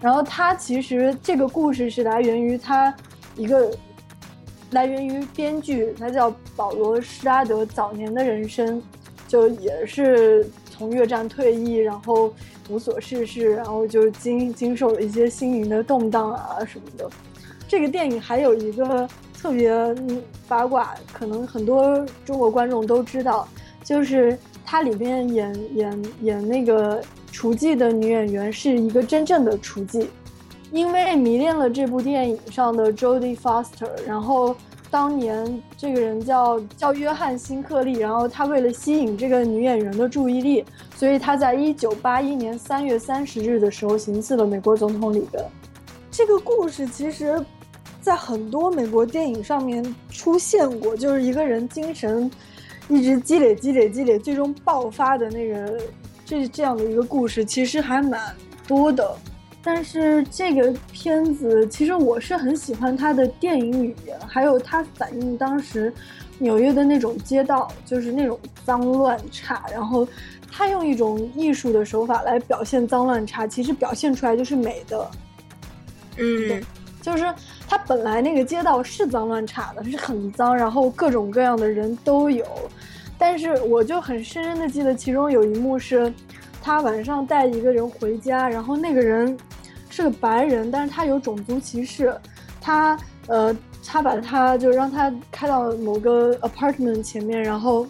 [0.00, 2.92] 然后他其实这个故事是来源于他
[3.36, 3.70] 一个
[4.70, 8.82] 来源于编剧，他叫保罗施拉德早年的人生，
[9.28, 12.32] 就也是从越战退役，然后。
[12.68, 17.10] 无所事事，然后就经经受了一些心灵的动荡啊什么的。
[17.66, 19.72] 这个电影还有一个特别
[20.46, 23.48] 八卦，可能很多中国观众都知道，
[23.82, 27.02] 就是它里面演演演那个
[27.32, 30.06] 厨妓的女演员是一个真正的厨妓，
[30.70, 34.56] 因为迷恋了这部电影上的 Jodie Foster，然后。
[34.92, 40.64] 当年这个人叫叫约翰辛克利，然后他为了吸引这个女演员的注意力，
[40.96, 45.40] 所以他在一九八一年三月三十日的时候行刺了美国总统里根。
[46.10, 47.40] 这个故事其实，
[48.00, 52.28] 在很多美国电影上面出现过，就是一个人精神
[52.88, 55.80] 一直积累、积累、积累，最终爆发的那个
[56.24, 58.34] 这这样的一个故事，其实还蛮
[58.66, 59.16] 多的。
[59.62, 65.92] 但是这个片子其实我是很喜欢它的电影语言，还有它反映当时
[66.38, 69.64] 纽约的那种街道，就是那种脏乱差。
[69.70, 70.08] 然后
[70.50, 75.10] 他用一种艺术的手法来表现脏乱差，其实表现出来就是美的。
[76.16, 76.62] 嗯，
[77.02, 77.24] 就是
[77.68, 82.44] 他本来那个街道是脏乱差的，是很脏，然后各种各样的人都有。
[83.18, 86.10] 但是我就很深深的记得其中有一幕是，
[86.62, 89.36] 他晚上带一个人回家，然后那个人。
[89.92, 92.14] 是个白人，但是他有种族歧视，
[92.60, 92.96] 他
[93.26, 97.84] 呃，他把他就让他开到某个 apartment 前面，然后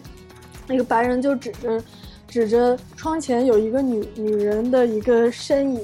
[0.65, 1.83] 那个白人就指着
[2.27, 5.81] 指着窗前有一个女女人的一个身影，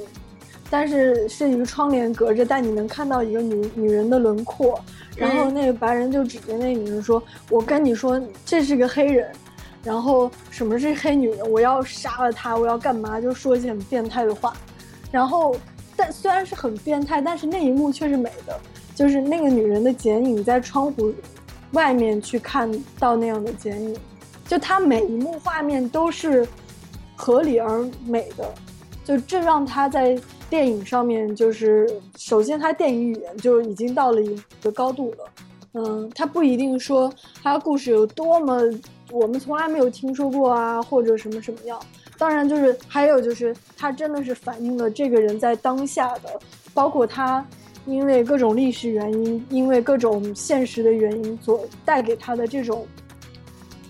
[0.71, 4.84] 但是是一个窗帘隔着，但你能看到一个女女人的轮廓，
[5.15, 7.21] 然后那个白人就指着那女人说
[7.52, 9.32] ：“我跟你说，这是个黑人。”
[9.88, 14.54] 然后什么是黑女人，我要杀了她，我要干嘛，就说一些很变态的话。
[15.10, 15.56] 然后，
[15.95, 18.60] 但虽然是很变态，但是那一幕却是美的，
[18.93, 21.13] 就是那个女人的剪影在窗户
[21.71, 22.69] 外面去看
[23.00, 23.97] 到那样的剪影，
[24.45, 26.45] 就她每一幕画面都是
[27.15, 28.54] 合理而美的，
[29.06, 30.19] 就这让她在
[30.50, 35.30] 电影上面就是首先她电影语言就已经到了一个高度了。
[35.73, 38.60] 嗯，他不一定说他故事有多么
[39.12, 41.80] 我们从来没有听说过啊，或者什么什么样。
[42.17, 46.39] 当然，就是还有就是他真的是反映了这个人在当下的，
[46.74, 47.46] 包括他
[47.86, 52.86] 因为各种历史原因，因为各种现实的原因所带给他的这种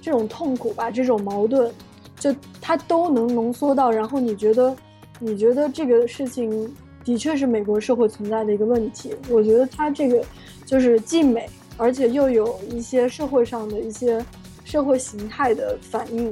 [0.02, 1.72] 这种痛苦吧，这种矛盾，
[2.20, 3.90] 就他都能浓缩到。
[3.90, 4.76] 然后你觉得，
[5.20, 9.16] 你觉得这个事情的确是美国社会存在的一个问题。
[9.30, 10.24] 我觉得他这个
[10.66, 11.50] 就是既美。
[11.80, 14.20] 而且又有一些社会上的一些
[14.68, 16.30] 社会形态的反应，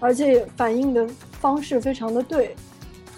[0.00, 1.06] 而且反应的
[1.38, 2.56] 方式非常的对，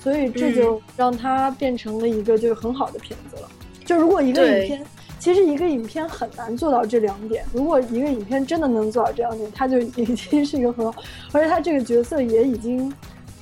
[0.03, 3.49] 所以这就让它变成了一个就是很好的片子了。
[3.85, 4.85] 就如果一个影片，
[5.21, 7.45] 其实一个影片很难做到这两点。
[7.53, 11.01] 如果一个影片真的能做到这两点，它就已经是一个很好，
[11.31, 12.93] 而且他这个角色也已经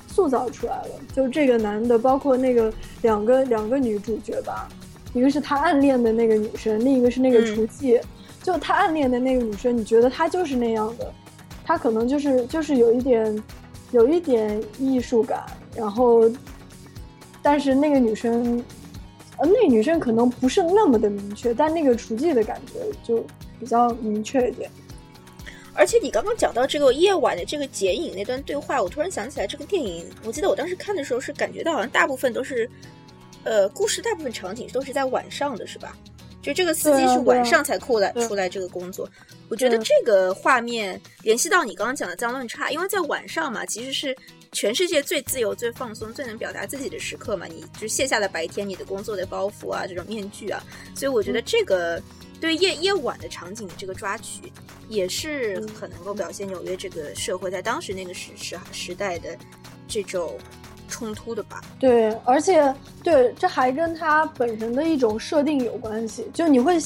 [0.06, 0.90] 塑造出来了。
[1.16, 4.68] 就这个男的，包括那个两个两个女主角吧，
[5.14, 7.98] 一个是他暗恋的那个女生，另一个是那个厨妓。
[8.44, 11.10] 就他暗恋的那个女生，你觉得她就是那样的？
[11.64, 13.42] 她可能就是就是有一点，
[13.90, 16.30] 有一点艺术感，然后，
[17.40, 18.62] 但是那个女生，
[19.38, 23.24] 呃，那个女生可能不是那么的明确，但那个厨妓的感觉就
[23.58, 24.70] 比较明确一点。
[25.72, 32.68] 而且你刚刚讲到这个夜晚的这个剪影那段对话，我突然想起来，这个电影，我记得我当时看的时候是感觉到好像大部分都是，
[33.42, 35.96] 呃，故事大部分场景都是在晚上的，是吧？
[36.44, 39.08] 就这个司机是晚上才出来出来这个工作，
[39.48, 44.14] 我觉得这个画面联系到你刚刚讲的脏乱差，因为在晚上嘛，其实是
[44.52, 50.62] 全世界最自由、最放松、最能表达自己的时刻嘛，你就卸下了白天你的工作的包袱啊，这种面具啊，
[50.94, 51.98] 所以我觉得这个
[52.42, 54.52] 对夜夜晚的场景的这个抓取，
[54.86, 59.34] 也是很能够表现纽约这个社会在当时那个时时时代的
[59.88, 60.38] 这种。
[60.94, 66.24] 冲突的吧，对，而且对，这还跟他本身的一种设定有关系。
[66.32, 66.78] 就你会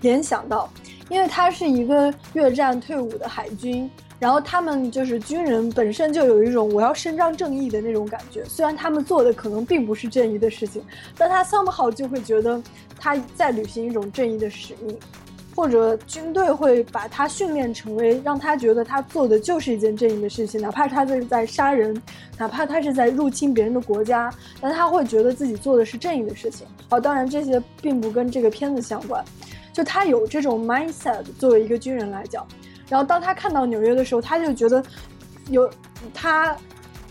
[0.00, 0.68] 联想到，
[1.08, 8.44] 因为他是一个越战退伍的海军，然后他们就是军人本身就有一种我要伸张正义的那种感觉。
[8.46, 10.84] 虽然他们做的可能并不是正义的事情，
[11.16, 12.60] 但他 somehow 就会觉得
[12.98, 14.98] 他在履行一种正义的使命。
[15.54, 22.00] 或者军队会把他训练成为让他觉得他做的就是一件正义的事情，哪怕他是在杀人，
[22.38, 26.66] 哪怕他是在入侵别人的国家，但他会觉得自己做的是正义的事情。
[26.88, 29.22] 好，当然这些并不跟这个片子相关，
[29.72, 32.46] 就他有这种 mindset 作为一个军人来讲。
[32.88, 34.82] 然后当他看到纽约的时候，他就觉得
[35.48, 35.70] 有
[36.14, 36.56] 他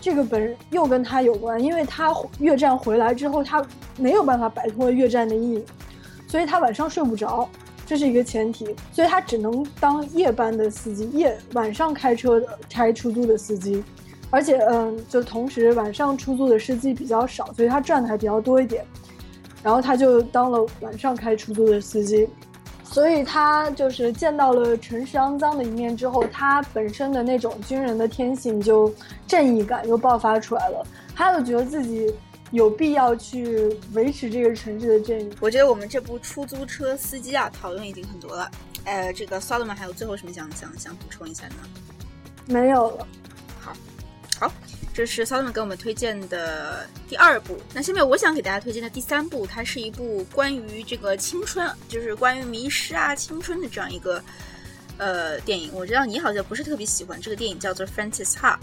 [0.00, 3.64] 这个本又跟他有关，因为他越战回来之后，他
[3.96, 5.64] 没有办法摆脱越战的阴影，
[6.26, 7.48] 所以他晚上睡不着。
[7.84, 13.82] 这是一个前提，所以他只能当夜班的司机，夜晚上开车的开出租的司机，
[14.30, 18.84] 而且嗯，就同时晚上出租的司机比较少，所以他赚的还比较多一点。
[19.62, 22.28] 然后他就当了晚上开出租的司机，
[22.82, 28.92] 所以他就是见到了城市肮脏的一面之后，他本身的那种军人的天性就
[29.26, 32.14] 正义感又爆发出来了，他又觉得自己。
[32.52, 35.30] 有必要去维持这个城市的正义。
[35.40, 38.50] 我觉得我们这部出租车司机啊，讨论已经很多了。
[38.84, 41.56] 呃，这个 Solomon 还有最后什么想想想补充一下呢？
[42.46, 43.06] 没有了。
[43.58, 43.72] 好，
[44.38, 44.52] 好，
[44.92, 47.56] 这是 Solomon 给我们推荐的第二部。
[47.72, 54.22] 那下面我想给大家推荐的第三部，它是一部关于这个青春，就是关于迷失啊、青春的这样一个
[54.98, 55.70] 呃电影。
[55.72, 58.58] 我知道你好像不是特别喜欢这个电影，叫做 Francis Ha。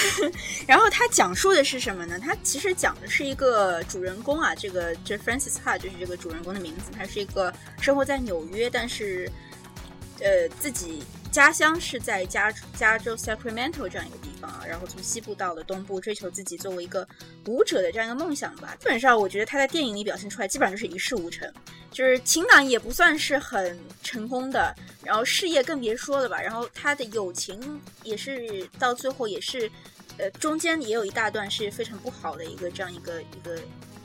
[0.66, 2.18] 然后他讲述的是什么呢？
[2.18, 6.90] 他其实讲的是一个主人公啊，这个这 Francis Ha 就是这个主人公的名字。
[6.96, 9.30] 他是一个生活在纽约，但是
[10.20, 11.02] 呃自己
[11.32, 14.62] 家乡是在加加州 Sacramento 这样一个地方啊。
[14.68, 17.08] 然后从西部到了东部，追求自己作为一个
[17.46, 18.76] 舞者的这样一个梦想吧。
[18.78, 21.52] 基本上我觉得他在电影里表现出来，基本上就是一事无成，
[21.90, 24.72] 就是情感也不算是很成功的，
[25.02, 26.40] 然后事业更别说了吧。
[26.40, 29.68] 然后他的友情也是到最后也是。
[30.18, 33.58] 呃，中间也有一大段是非常不好的一个这样一个一个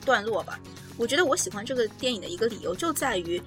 [0.06, 0.58] 段落吧。
[0.96, 3.40] 我觉得我喜欢这个电影的一个理由就在于，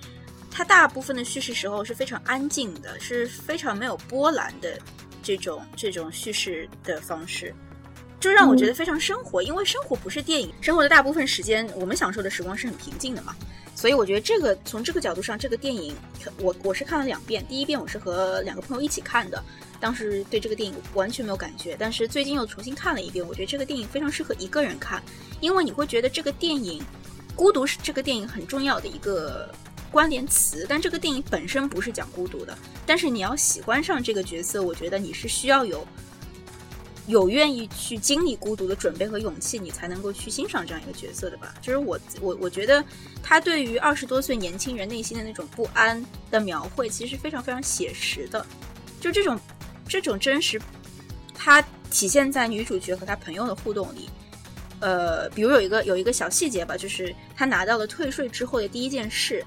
[0.52, 4.78] 它大部分的叙事时候是非常安静的，是非常没有波澜的
[5.24, 7.56] 这种这种叙事的方式，
[8.20, 9.42] 就让我觉得非常生活。
[9.42, 13.34] 因为生活不是电影，生活的大部分时间我们享受的时光是很平静的嘛。
[13.74, 15.96] 所以我觉得这个从这个角度上，这个电影
[16.40, 19.42] 我我是看了两遍，第一遍我是和两个朋友一起看的。
[19.80, 25.02] 当时对这个电影完全没有感觉，但是最近又重新看了一遍，我觉得这个电影非常适合一个人看，
[25.40, 26.84] 因为你会觉得这个电影
[27.36, 29.50] 孤独是这个电影很重要的一个
[29.92, 35.86] 关联词，但这个电影本身不是讲孤独的，但是你要喜欢上这个角色，我觉得你是需要有。
[37.08, 41.54] 有愿意去经历孤独的准备和勇气，你才能够去欣赏这样一个角色的吧？
[41.60, 42.82] 就是我我我觉得
[43.24, 48.46] 他对于二十多岁年轻人内心的那种不安的描绘，其实非常非常写实的。
[49.02, 49.38] 就这种
[49.90, 50.62] 这种真实，
[51.34, 54.08] 它体现在女主角和她朋友的互动里。
[54.80, 59.44] 呃，比如有一个有一个小细节吧，就是他拿到了退税之后的第一件事，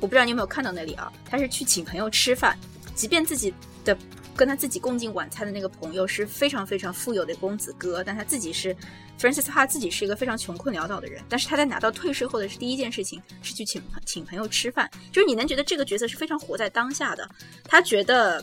[0.00, 1.12] 我不知道你有没有看到那里啊？
[1.28, 2.58] 他是去请朋友吃饭，
[2.94, 3.52] 即便自己
[3.84, 3.96] 的。
[4.36, 8.72] 跟他自己共进晚餐的那个朋友是非常非常富有的公子哥，但他自己是
[9.18, 11.20] Francis 他自己是一个非常穷困潦倒的人。
[11.28, 17.28] 但是他在拿到退税后的是第一件事情是去请请朋友吃饭，就是你能觉得这个角色是非常活在当下的。
[17.64, 18.40] 他觉得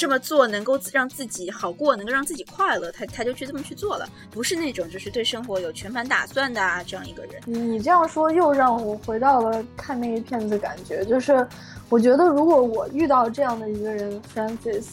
[0.00, 7.34] 这么做能够让自己好过，能够让自己快乐，他他就去这么去做了，不是那种就是对生活有全盘打算的啊这样一个人。
[7.44, 11.46] 你这样说又让我回到了看那一片子感觉，就是。
[11.90, 14.84] 我觉得，如果我遇到这样的一个人，Francis，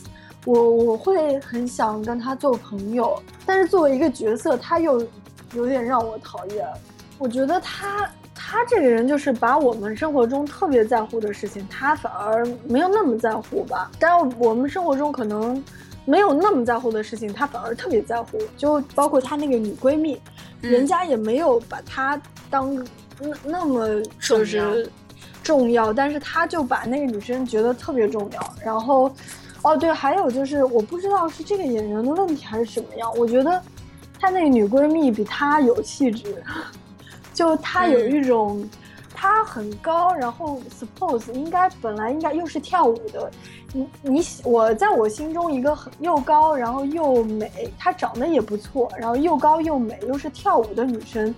[0.46, 3.22] 我我会很想跟他做朋友。
[3.46, 5.08] 但是作为一个角色，他又
[5.54, 6.68] 有点让我讨厌。
[7.20, 8.10] 我觉得他
[8.50, 13.92] 他这个人就是把我们生活中特别在乎的事情，他反而没有那么在乎吧。
[14.00, 15.62] 但我们生活中可能
[16.06, 18.40] 没有那么在乎的事情，他反而特别在乎。
[18.56, 20.18] 就包括他那个女闺蜜，
[20.62, 22.20] 人家也没有把他
[22.50, 22.74] 当
[23.20, 24.90] 那那么就是。
[25.44, 28.54] 重要，但是他就把那个女生觉得特别重要。
[28.66, 29.10] 然后，
[29.62, 33.10] 哦对，还有就是，我不知道是这个演员的问题还是什么样。
[33.18, 33.62] 我觉得
[34.20, 36.44] 她那个女闺蜜比她有气质，
[37.38, 38.68] 就她有一种，
[39.14, 43.30] 她很高，然后 suppose 应该本来应该又是跳舞的。
[43.74, 51.34] 你你我在我心中一个很又高然后又美，她长得也不错，然后又高又美又是跳舞的女生。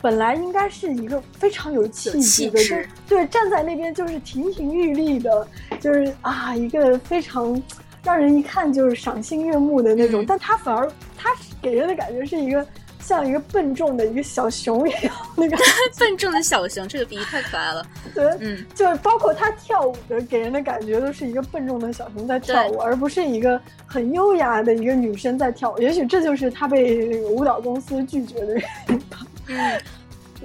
[0.00, 2.76] 本来应该是一个非常有气质的，就
[3.06, 5.46] 对，站在那边就是亭亭玉立的，
[5.80, 7.60] 就是啊，一个非常
[8.02, 10.24] 让人一看就是赏心悦目的那种。
[10.26, 11.30] 但他反而他
[11.60, 12.64] 给人的感觉是一个
[13.06, 15.56] 像一个笨重的一个小熊一样，那个
[15.96, 17.86] 笨重的小熊，这个比喻太可爱了。
[18.12, 25.78] 对，嗯，就包括他跳舞的，给人的感觉都是一个笨重的小熊在跳舞，而不是一个很优雅的一个女生在跳舞。
[25.78, 29.18] 也许这就是他被那个舞蹈公司拒绝的原因吧。
[29.46, 29.80] 嗯，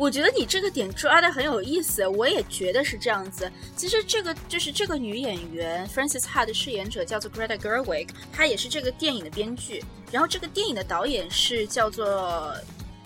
[0.01, 3.51] 我觉得你这个点抓的很有意思，我也觉得是这样子。
[3.75, 9.85] 其实这个就是这个女演员 Frances Ha 的饰演者叫做 Greta Gerwig，她也是这个电影的编剧。
[10.11, 12.51] 然后这个电影的导演是叫做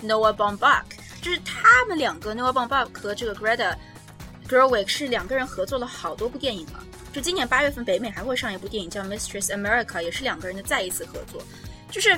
[0.02, 0.84] Noah Baumbach，
[1.22, 3.76] 就是他们两个 Noah Baumbach 和这个 Greta
[4.48, 6.82] Gerwig 是两个人合作了好多部电影了。
[7.12, 11.44] 就今年八月份北美还会上一部电影叫 Mistress America，也是两个人的再一次合作，
[11.92, 12.18] 就是。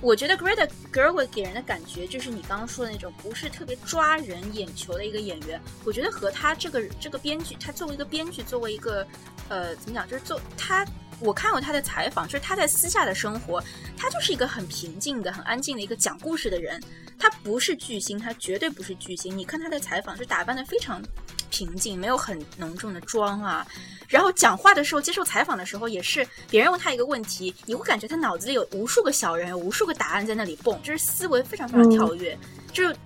[0.00, 5.60] 我觉得 Greta Gerwig 给人的感觉就是你刚刚说的那种不是特别抓人眼球的一个演员。
[5.84, 9.06] 我觉得和他这个这个编剧，他作为一个编剧，作为一个
[9.48, 10.86] 呃怎么讲，就是做他，
[11.18, 13.62] 我看过他的采访，就是他在私下的生活，
[13.96, 16.80] 他就是一个很平静的、很安静的一个讲故事的人。
[17.18, 19.36] 他不是巨星，他绝对不是巨星。
[19.36, 21.02] 你看他的采访，是打扮的非常
[21.50, 23.66] 平静，没有很浓重的妆啊。
[24.08, 32.38] 然后讲话的时候，接受采访的时候，也是别人问他一个问题，你会感觉他脑子里有无数个小人，有无数个答案在那里蹦，就是思维非常非常跳跃。
[32.72, 32.96] 就是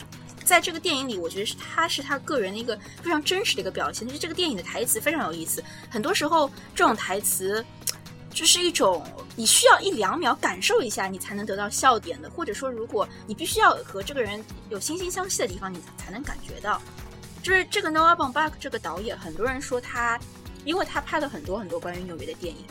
[0.45, 4.07] 在这个电影里，我觉得是他是他个人的一个非常真实的一个表现。
[4.07, 7.65] 就是这个电影的台词非常有意思，很多时候这种台词
[8.31, 16.81] 就是一种你需要一两秒感受一下，你才能得到笑点的，或者说如果你必须要和这个人有惺惺相惜的地方，你才能感觉到。
[17.43, 20.19] 就是这个 Noah Baumbach 这个导演，很多人说他。
[20.65, 22.65] 因为他拍了很多很多关于纽约的电影，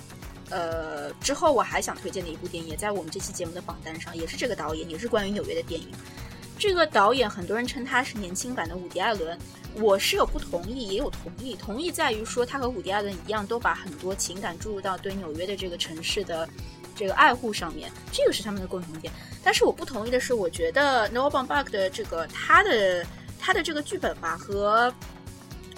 [0.49, 5.89] 呃，之后我还想推荐的一部电影在我们这期节目的榜单上，也是这个导演，也是关于纽约的电影。
[6.57, 9.37] 这个导演很多人称他是年轻版的伍迪·艾伦，
[9.75, 11.53] 我是有不同意，也有同意。
[11.53, 16.47] 同意在于说他和伍迪·艾伦一样，都把很多情感注入到对纽约的这个城市的
[16.95, 19.11] 这个爱护上面，这个是他们的共同点。
[19.43, 23.05] 但是我不同意的是，我觉得 Noah Baumbach 的这个他的
[23.41, 24.93] 他的这个剧本吧和。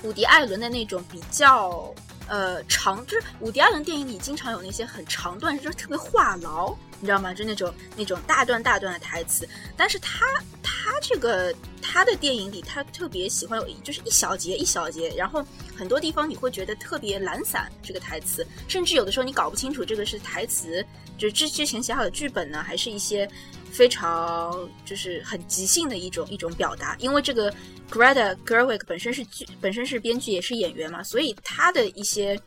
[0.05, 1.95] 伍迪·艾伦的那种比较
[2.27, 7.33] 呃长，就是伍迪·艾伦电影里经常有那些很长段，就是特别话痨，你知道吗？
[7.33, 9.45] 就那种那种大段大段的台词。
[9.75, 10.25] 但是他
[10.63, 15.45] 他这个他的电影里，他特别喜欢有就是一小节一小节，然后
[15.75, 20.81] 很多地方你会觉得特别懒散，这个台词，甚至有的时候你搞不清楚这个是台词，
[21.17, 23.29] 就是之之前写好的剧本呢，还是一些。
[23.73, 27.51] 非常就是很即兴的一种一种表达，因为这个
[27.89, 32.39] Greta Gerwig 本身是剧本身是编剧也是演员嘛，所以他的一些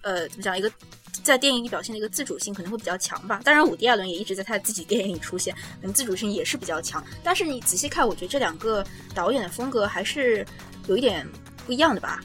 [0.00, 0.72] 呃怎么讲一个
[1.22, 3.40] 在电影里表现的一个自主性可能会比较强吧。
[3.44, 7.02] 当然，伍迪·艾伦也一直在他自己电影里出现，可能自主性也是比较强。
[7.22, 10.44] 但是你仔细看，我觉得这两个导演的风格还是
[10.86, 11.26] 有一点
[11.66, 12.20] 不一样的吧。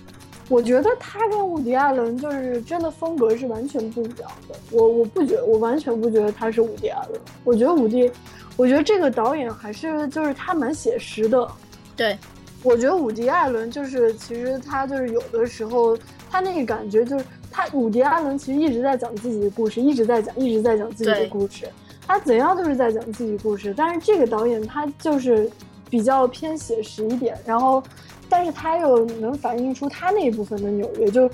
[0.47, 4.55] 我觉得他跟伍迪·艾伦就是真的风格是完全不一样的。
[4.69, 7.19] 我我不觉，我完全不觉得他是伍迪·艾伦。
[7.43, 8.11] 我觉得伍迪，
[8.55, 11.51] 我觉得这个导演还是就是他蛮写实的。
[11.95, 12.15] 对，
[12.61, 15.97] 我觉得伍迪·艾伦就是其实他就是有的时候
[16.29, 17.25] 他那个感觉就是
[17.55, 21.65] 他伍迪·艾伦其实一直在讲自己的故事，一直在讲，一直在讲自己的故事。
[22.05, 25.49] 他怎样都是在讲自己故事，但是这个导演他就是
[25.89, 27.81] 比较偏写实一点，然后。
[28.27, 31.29] 但是他又能反映出他那一部分的纽约，就，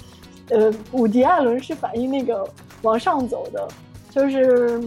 [0.50, 2.46] 呃，伍迪·艾伦是反映那个
[2.82, 3.66] 往上走的，
[4.10, 4.78] 就是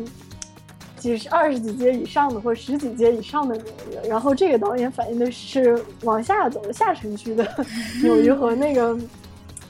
[0.99, 4.07] 几十、二十几街以上的或十几街以上的纽约。
[4.07, 7.49] 然后这个导演反映的是往下走的下城区的
[8.05, 8.95] 纽约和那个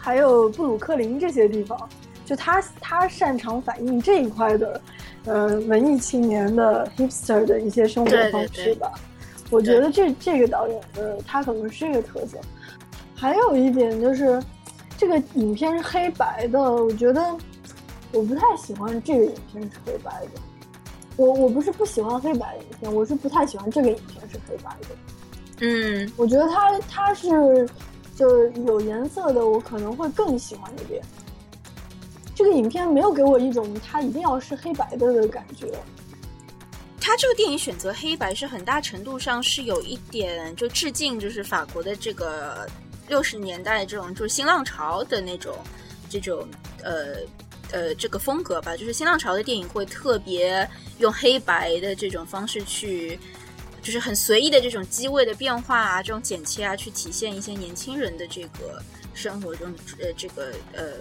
[0.04, 1.88] 还有布鲁克林这些地方。
[2.26, 4.80] 就他他擅长反映这一块的，
[5.26, 8.90] 呃，文艺青年的 hipster 的一些生活方式吧。
[9.50, 12.38] 我觉得这这个导演的他可能是这个特色，
[13.14, 14.42] 还有一点就是，
[14.96, 16.58] 这个影片是黑白的。
[16.58, 17.22] 我觉得
[18.12, 20.40] 我不太喜欢这个影片是黑白的。
[21.16, 24.96] 我我不是不喜欢黑白影片，我是不太喜欢这个影片是黑白的。
[25.60, 27.68] 嗯，我觉得他他是
[28.14, 31.02] 就是有颜色的，我可能会更喜欢一点。
[32.34, 35.72] 这个影片没有给我一种它一定要是黑白的的感觉。
[37.00, 42.66] 他这个电影选择黑白是很大程度上是有一点就致敬，就是法国的这个
[43.08, 45.54] 六十年代这种就是新浪潮的那种
[46.08, 46.48] 这种
[46.82, 47.16] 呃
[47.72, 48.74] 呃这个风格吧。
[48.74, 50.66] 就是新浪潮的电影会特别
[50.98, 53.18] 用黑白的这种方式去，
[53.84, 58.82] 就是很随意的这种机位的变化啊，这种剪切啊，去体现一些年轻人的这个
[59.12, 60.94] 生活中呃这个呃。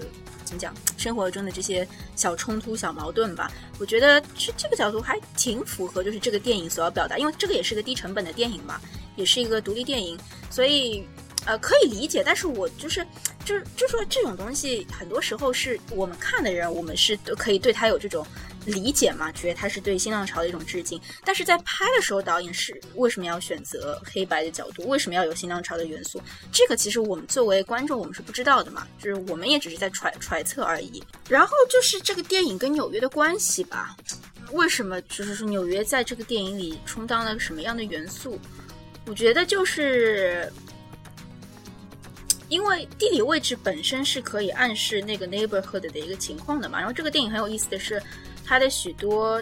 [0.46, 0.76] 怎么讲？
[0.98, 7.18] 生活中的这些小冲突、小矛盾吧，我觉得这这个角度还挺符合，就是这个电影所要表达。
[7.18, 8.80] 因为这个也是个低成本的电影嘛，
[9.16, 10.20] 也是一个独立电影，
[10.52, 11.08] 所以
[11.46, 12.22] 呃可以理解。
[12.24, 13.08] 但是我就是。
[13.46, 18.26] 就是，就说这种东西，很多时候是我们看的人，我们是可以对他有这种
[18.66, 21.00] 理解嘛，觉得他是对新浪潮的一种致敬。
[21.26, 24.88] 但是在拍的时候，导演是为什么要选择黑白的角度？
[24.88, 26.22] 为什么要有新浪潮的元素？
[26.52, 31.04] 这个其实我们作为观众，我们是不知道的嘛，就是我们也只是在揣揣测而已。
[31.28, 33.96] 然后就是这个电影跟纽约的关系吧，
[34.52, 38.40] 为什么就是说纽约在这个电影里充当了什么样的元素？
[39.06, 40.52] 我觉得就是。
[42.50, 46.78] 因为地理位置本身是可以暗示那个 neighborhood 的一个情况的嘛。
[46.78, 48.00] 然后这个电影很有意思的是，
[48.46, 49.42] 它的许多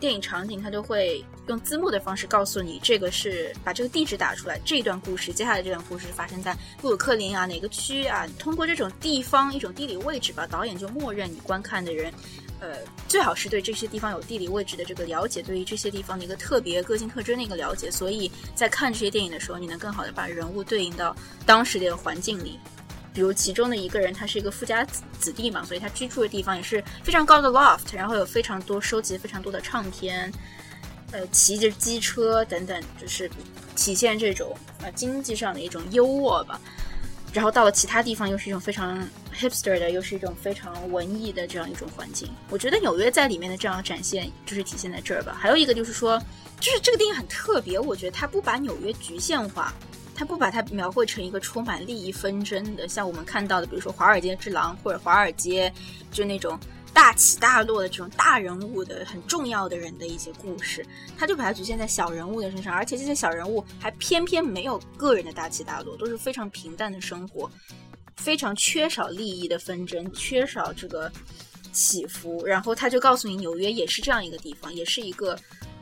[0.00, 8.26] 电影场景它都会用字幕的方式告诉你，这个是把这个地址打出来，这一段故事，接下来这段故事发生在布鲁克林啊哪个区啊？
[8.38, 12.12] 通过这种地方一种地理位置吧，导演就默认你观看的人。
[12.60, 12.78] 呃，
[13.08, 21.14] 最好是对这些地方有地理位置的这个了解，对于这些地方的一个特别个性特征的一个了解，所以在看这些电影的时候，你能更好的把人物对应到
[21.44, 22.56] 当时的环境里。
[23.12, 30.32] 比如其中的一个人，他是一个富家子子弟嘛，所以他居住的地方也是非常高的 loft，然后有非常多收集非常多的唱片，
[31.10, 33.30] 呃，骑着机车等等，就是
[33.76, 36.60] 体现这种呃经济上的一种优渥吧。
[37.32, 39.02] 然后到了其他地方，又是一种非常
[39.34, 42.28] hipster 的，又是一种非常文艺的这样一种环境。
[42.50, 45.34] 我觉得纽约在里面的这样展现，就是体现在这儿吧。
[45.40, 46.18] 还有一个就是说，
[46.60, 49.72] 就是这个电影很特别，我觉得它不把纽约局限化，
[50.14, 55.70] 他不把它描绘成一个充满利益纷争的，像我们看到的，比如说《华尔街之狼》或者《华尔街》，
[56.16, 56.58] 就那种。
[56.94, 60.86] 大起大落的这种大人物的很重要的人的一些故事，
[61.16, 67.50] 他就把它局限在小人物的身上，而且这些小人物还偏偏没有个人的大起大落，都是非常平淡的生活，
[68.16, 71.10] 非常缺少利益的纷争，缺少这个
[71.72, 72.44] 起伏。
[72.44, 75.34] 然后他就告诉你，纽约也是这样一个地方，也是一个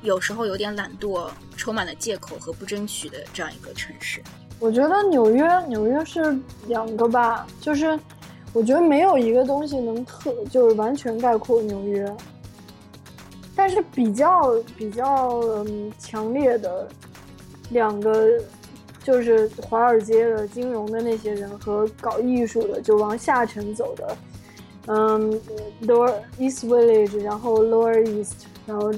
[0.02, 4.22] 有时候有点懒惰、充满了借口和不争取的这样一个城市。
[4.58, 7.98] 我觉得纽约，纽约是两个吧，就是。
[8.52, 12.12] 我觉得没有一个东西能特就是完全概括纽约，
[13.54, 16.88] 但是比较比较嗯强烈的
[17.70, 18.28] 两个
[19.04, 24.16] 就是华尔街的金融的那些人和搞艺术的就往下沉走的，
[24.88, 25.40] 嗯
[25.82, 28.92] ，Lower East Village，然后 Lower East，然后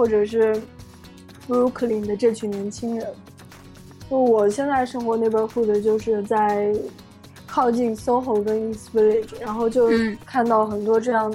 [0.00, 0.58] 或者是
[1.46, 3.06] Brooklyn 的这群年轻人，
[4.08, 6.74] 就我现在生活那边住的就是在。
[7.52, 9.90] 靠近 SOHO 跟 East Village，然后就
[10.24, 11.34] 看到很多这样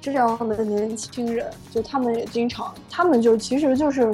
[0.00, 4.08] 这样的年轻人，就他们也经常，他们就其实就是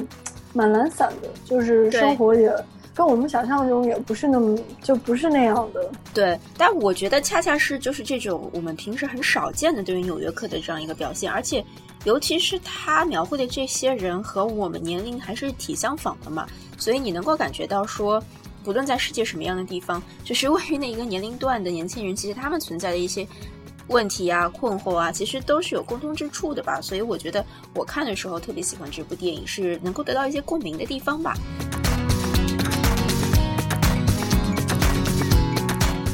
[0.54, 2.50] 蛮懒散的，就是生活也
[2.94, 5.90] 跟我们想象中也不是那么就不是那样的。
[6.14, 11.62] 对，但我觉得恰恰是就是这种我们平时很少见的对于纽约客的这样一个表现，而且
[12.04, 16.46] 尤其是他描绘的这些人和我们年龄还是挺相仿的嘛，
[16.78, 18.22] 所以你能够感觉到说，
[18.64, 23.26] 不论在世界什么样的地方，就是位于那一个年龄段的年轻人，其实他们存在的一些。
[23.88, 26.80] 问题啊，困惑啊，其实都是有共通之处的吧。
[26.80, 27.44] 所以我觉得
[27.74, 31.34] 我看的时候特别喜欢这部电影，是能够得到一些共鸣的地方吧。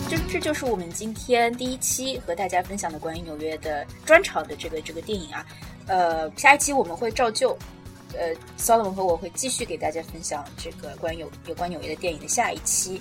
[0.08, 5.44] 就这就是我们今天第一期和大家分享的关于纽约的专场的这个这个电影啊。
[5.86, 7.56] 呃，下一期我们会照旧，
[8.14, 13.00] 呃，Solomon 和我会继续给大家分享这个关于有有关纽约的电影的下一期。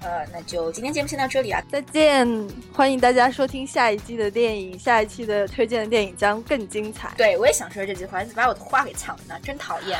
[0.00, 2.26] 呃，那就今天节目先到这里啊，再见！
[2.72, 7.12] 欢迎大家收听下一季的电影，下一期的推荐的电影将更精彩。
[7.16, 9.96] 对，我也想说这句话，你把我的话给抢了呢，真讨厌。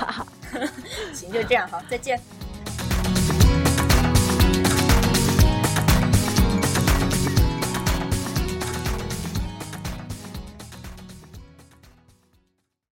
[1.15, 2.19] 行，就这样哈，再见。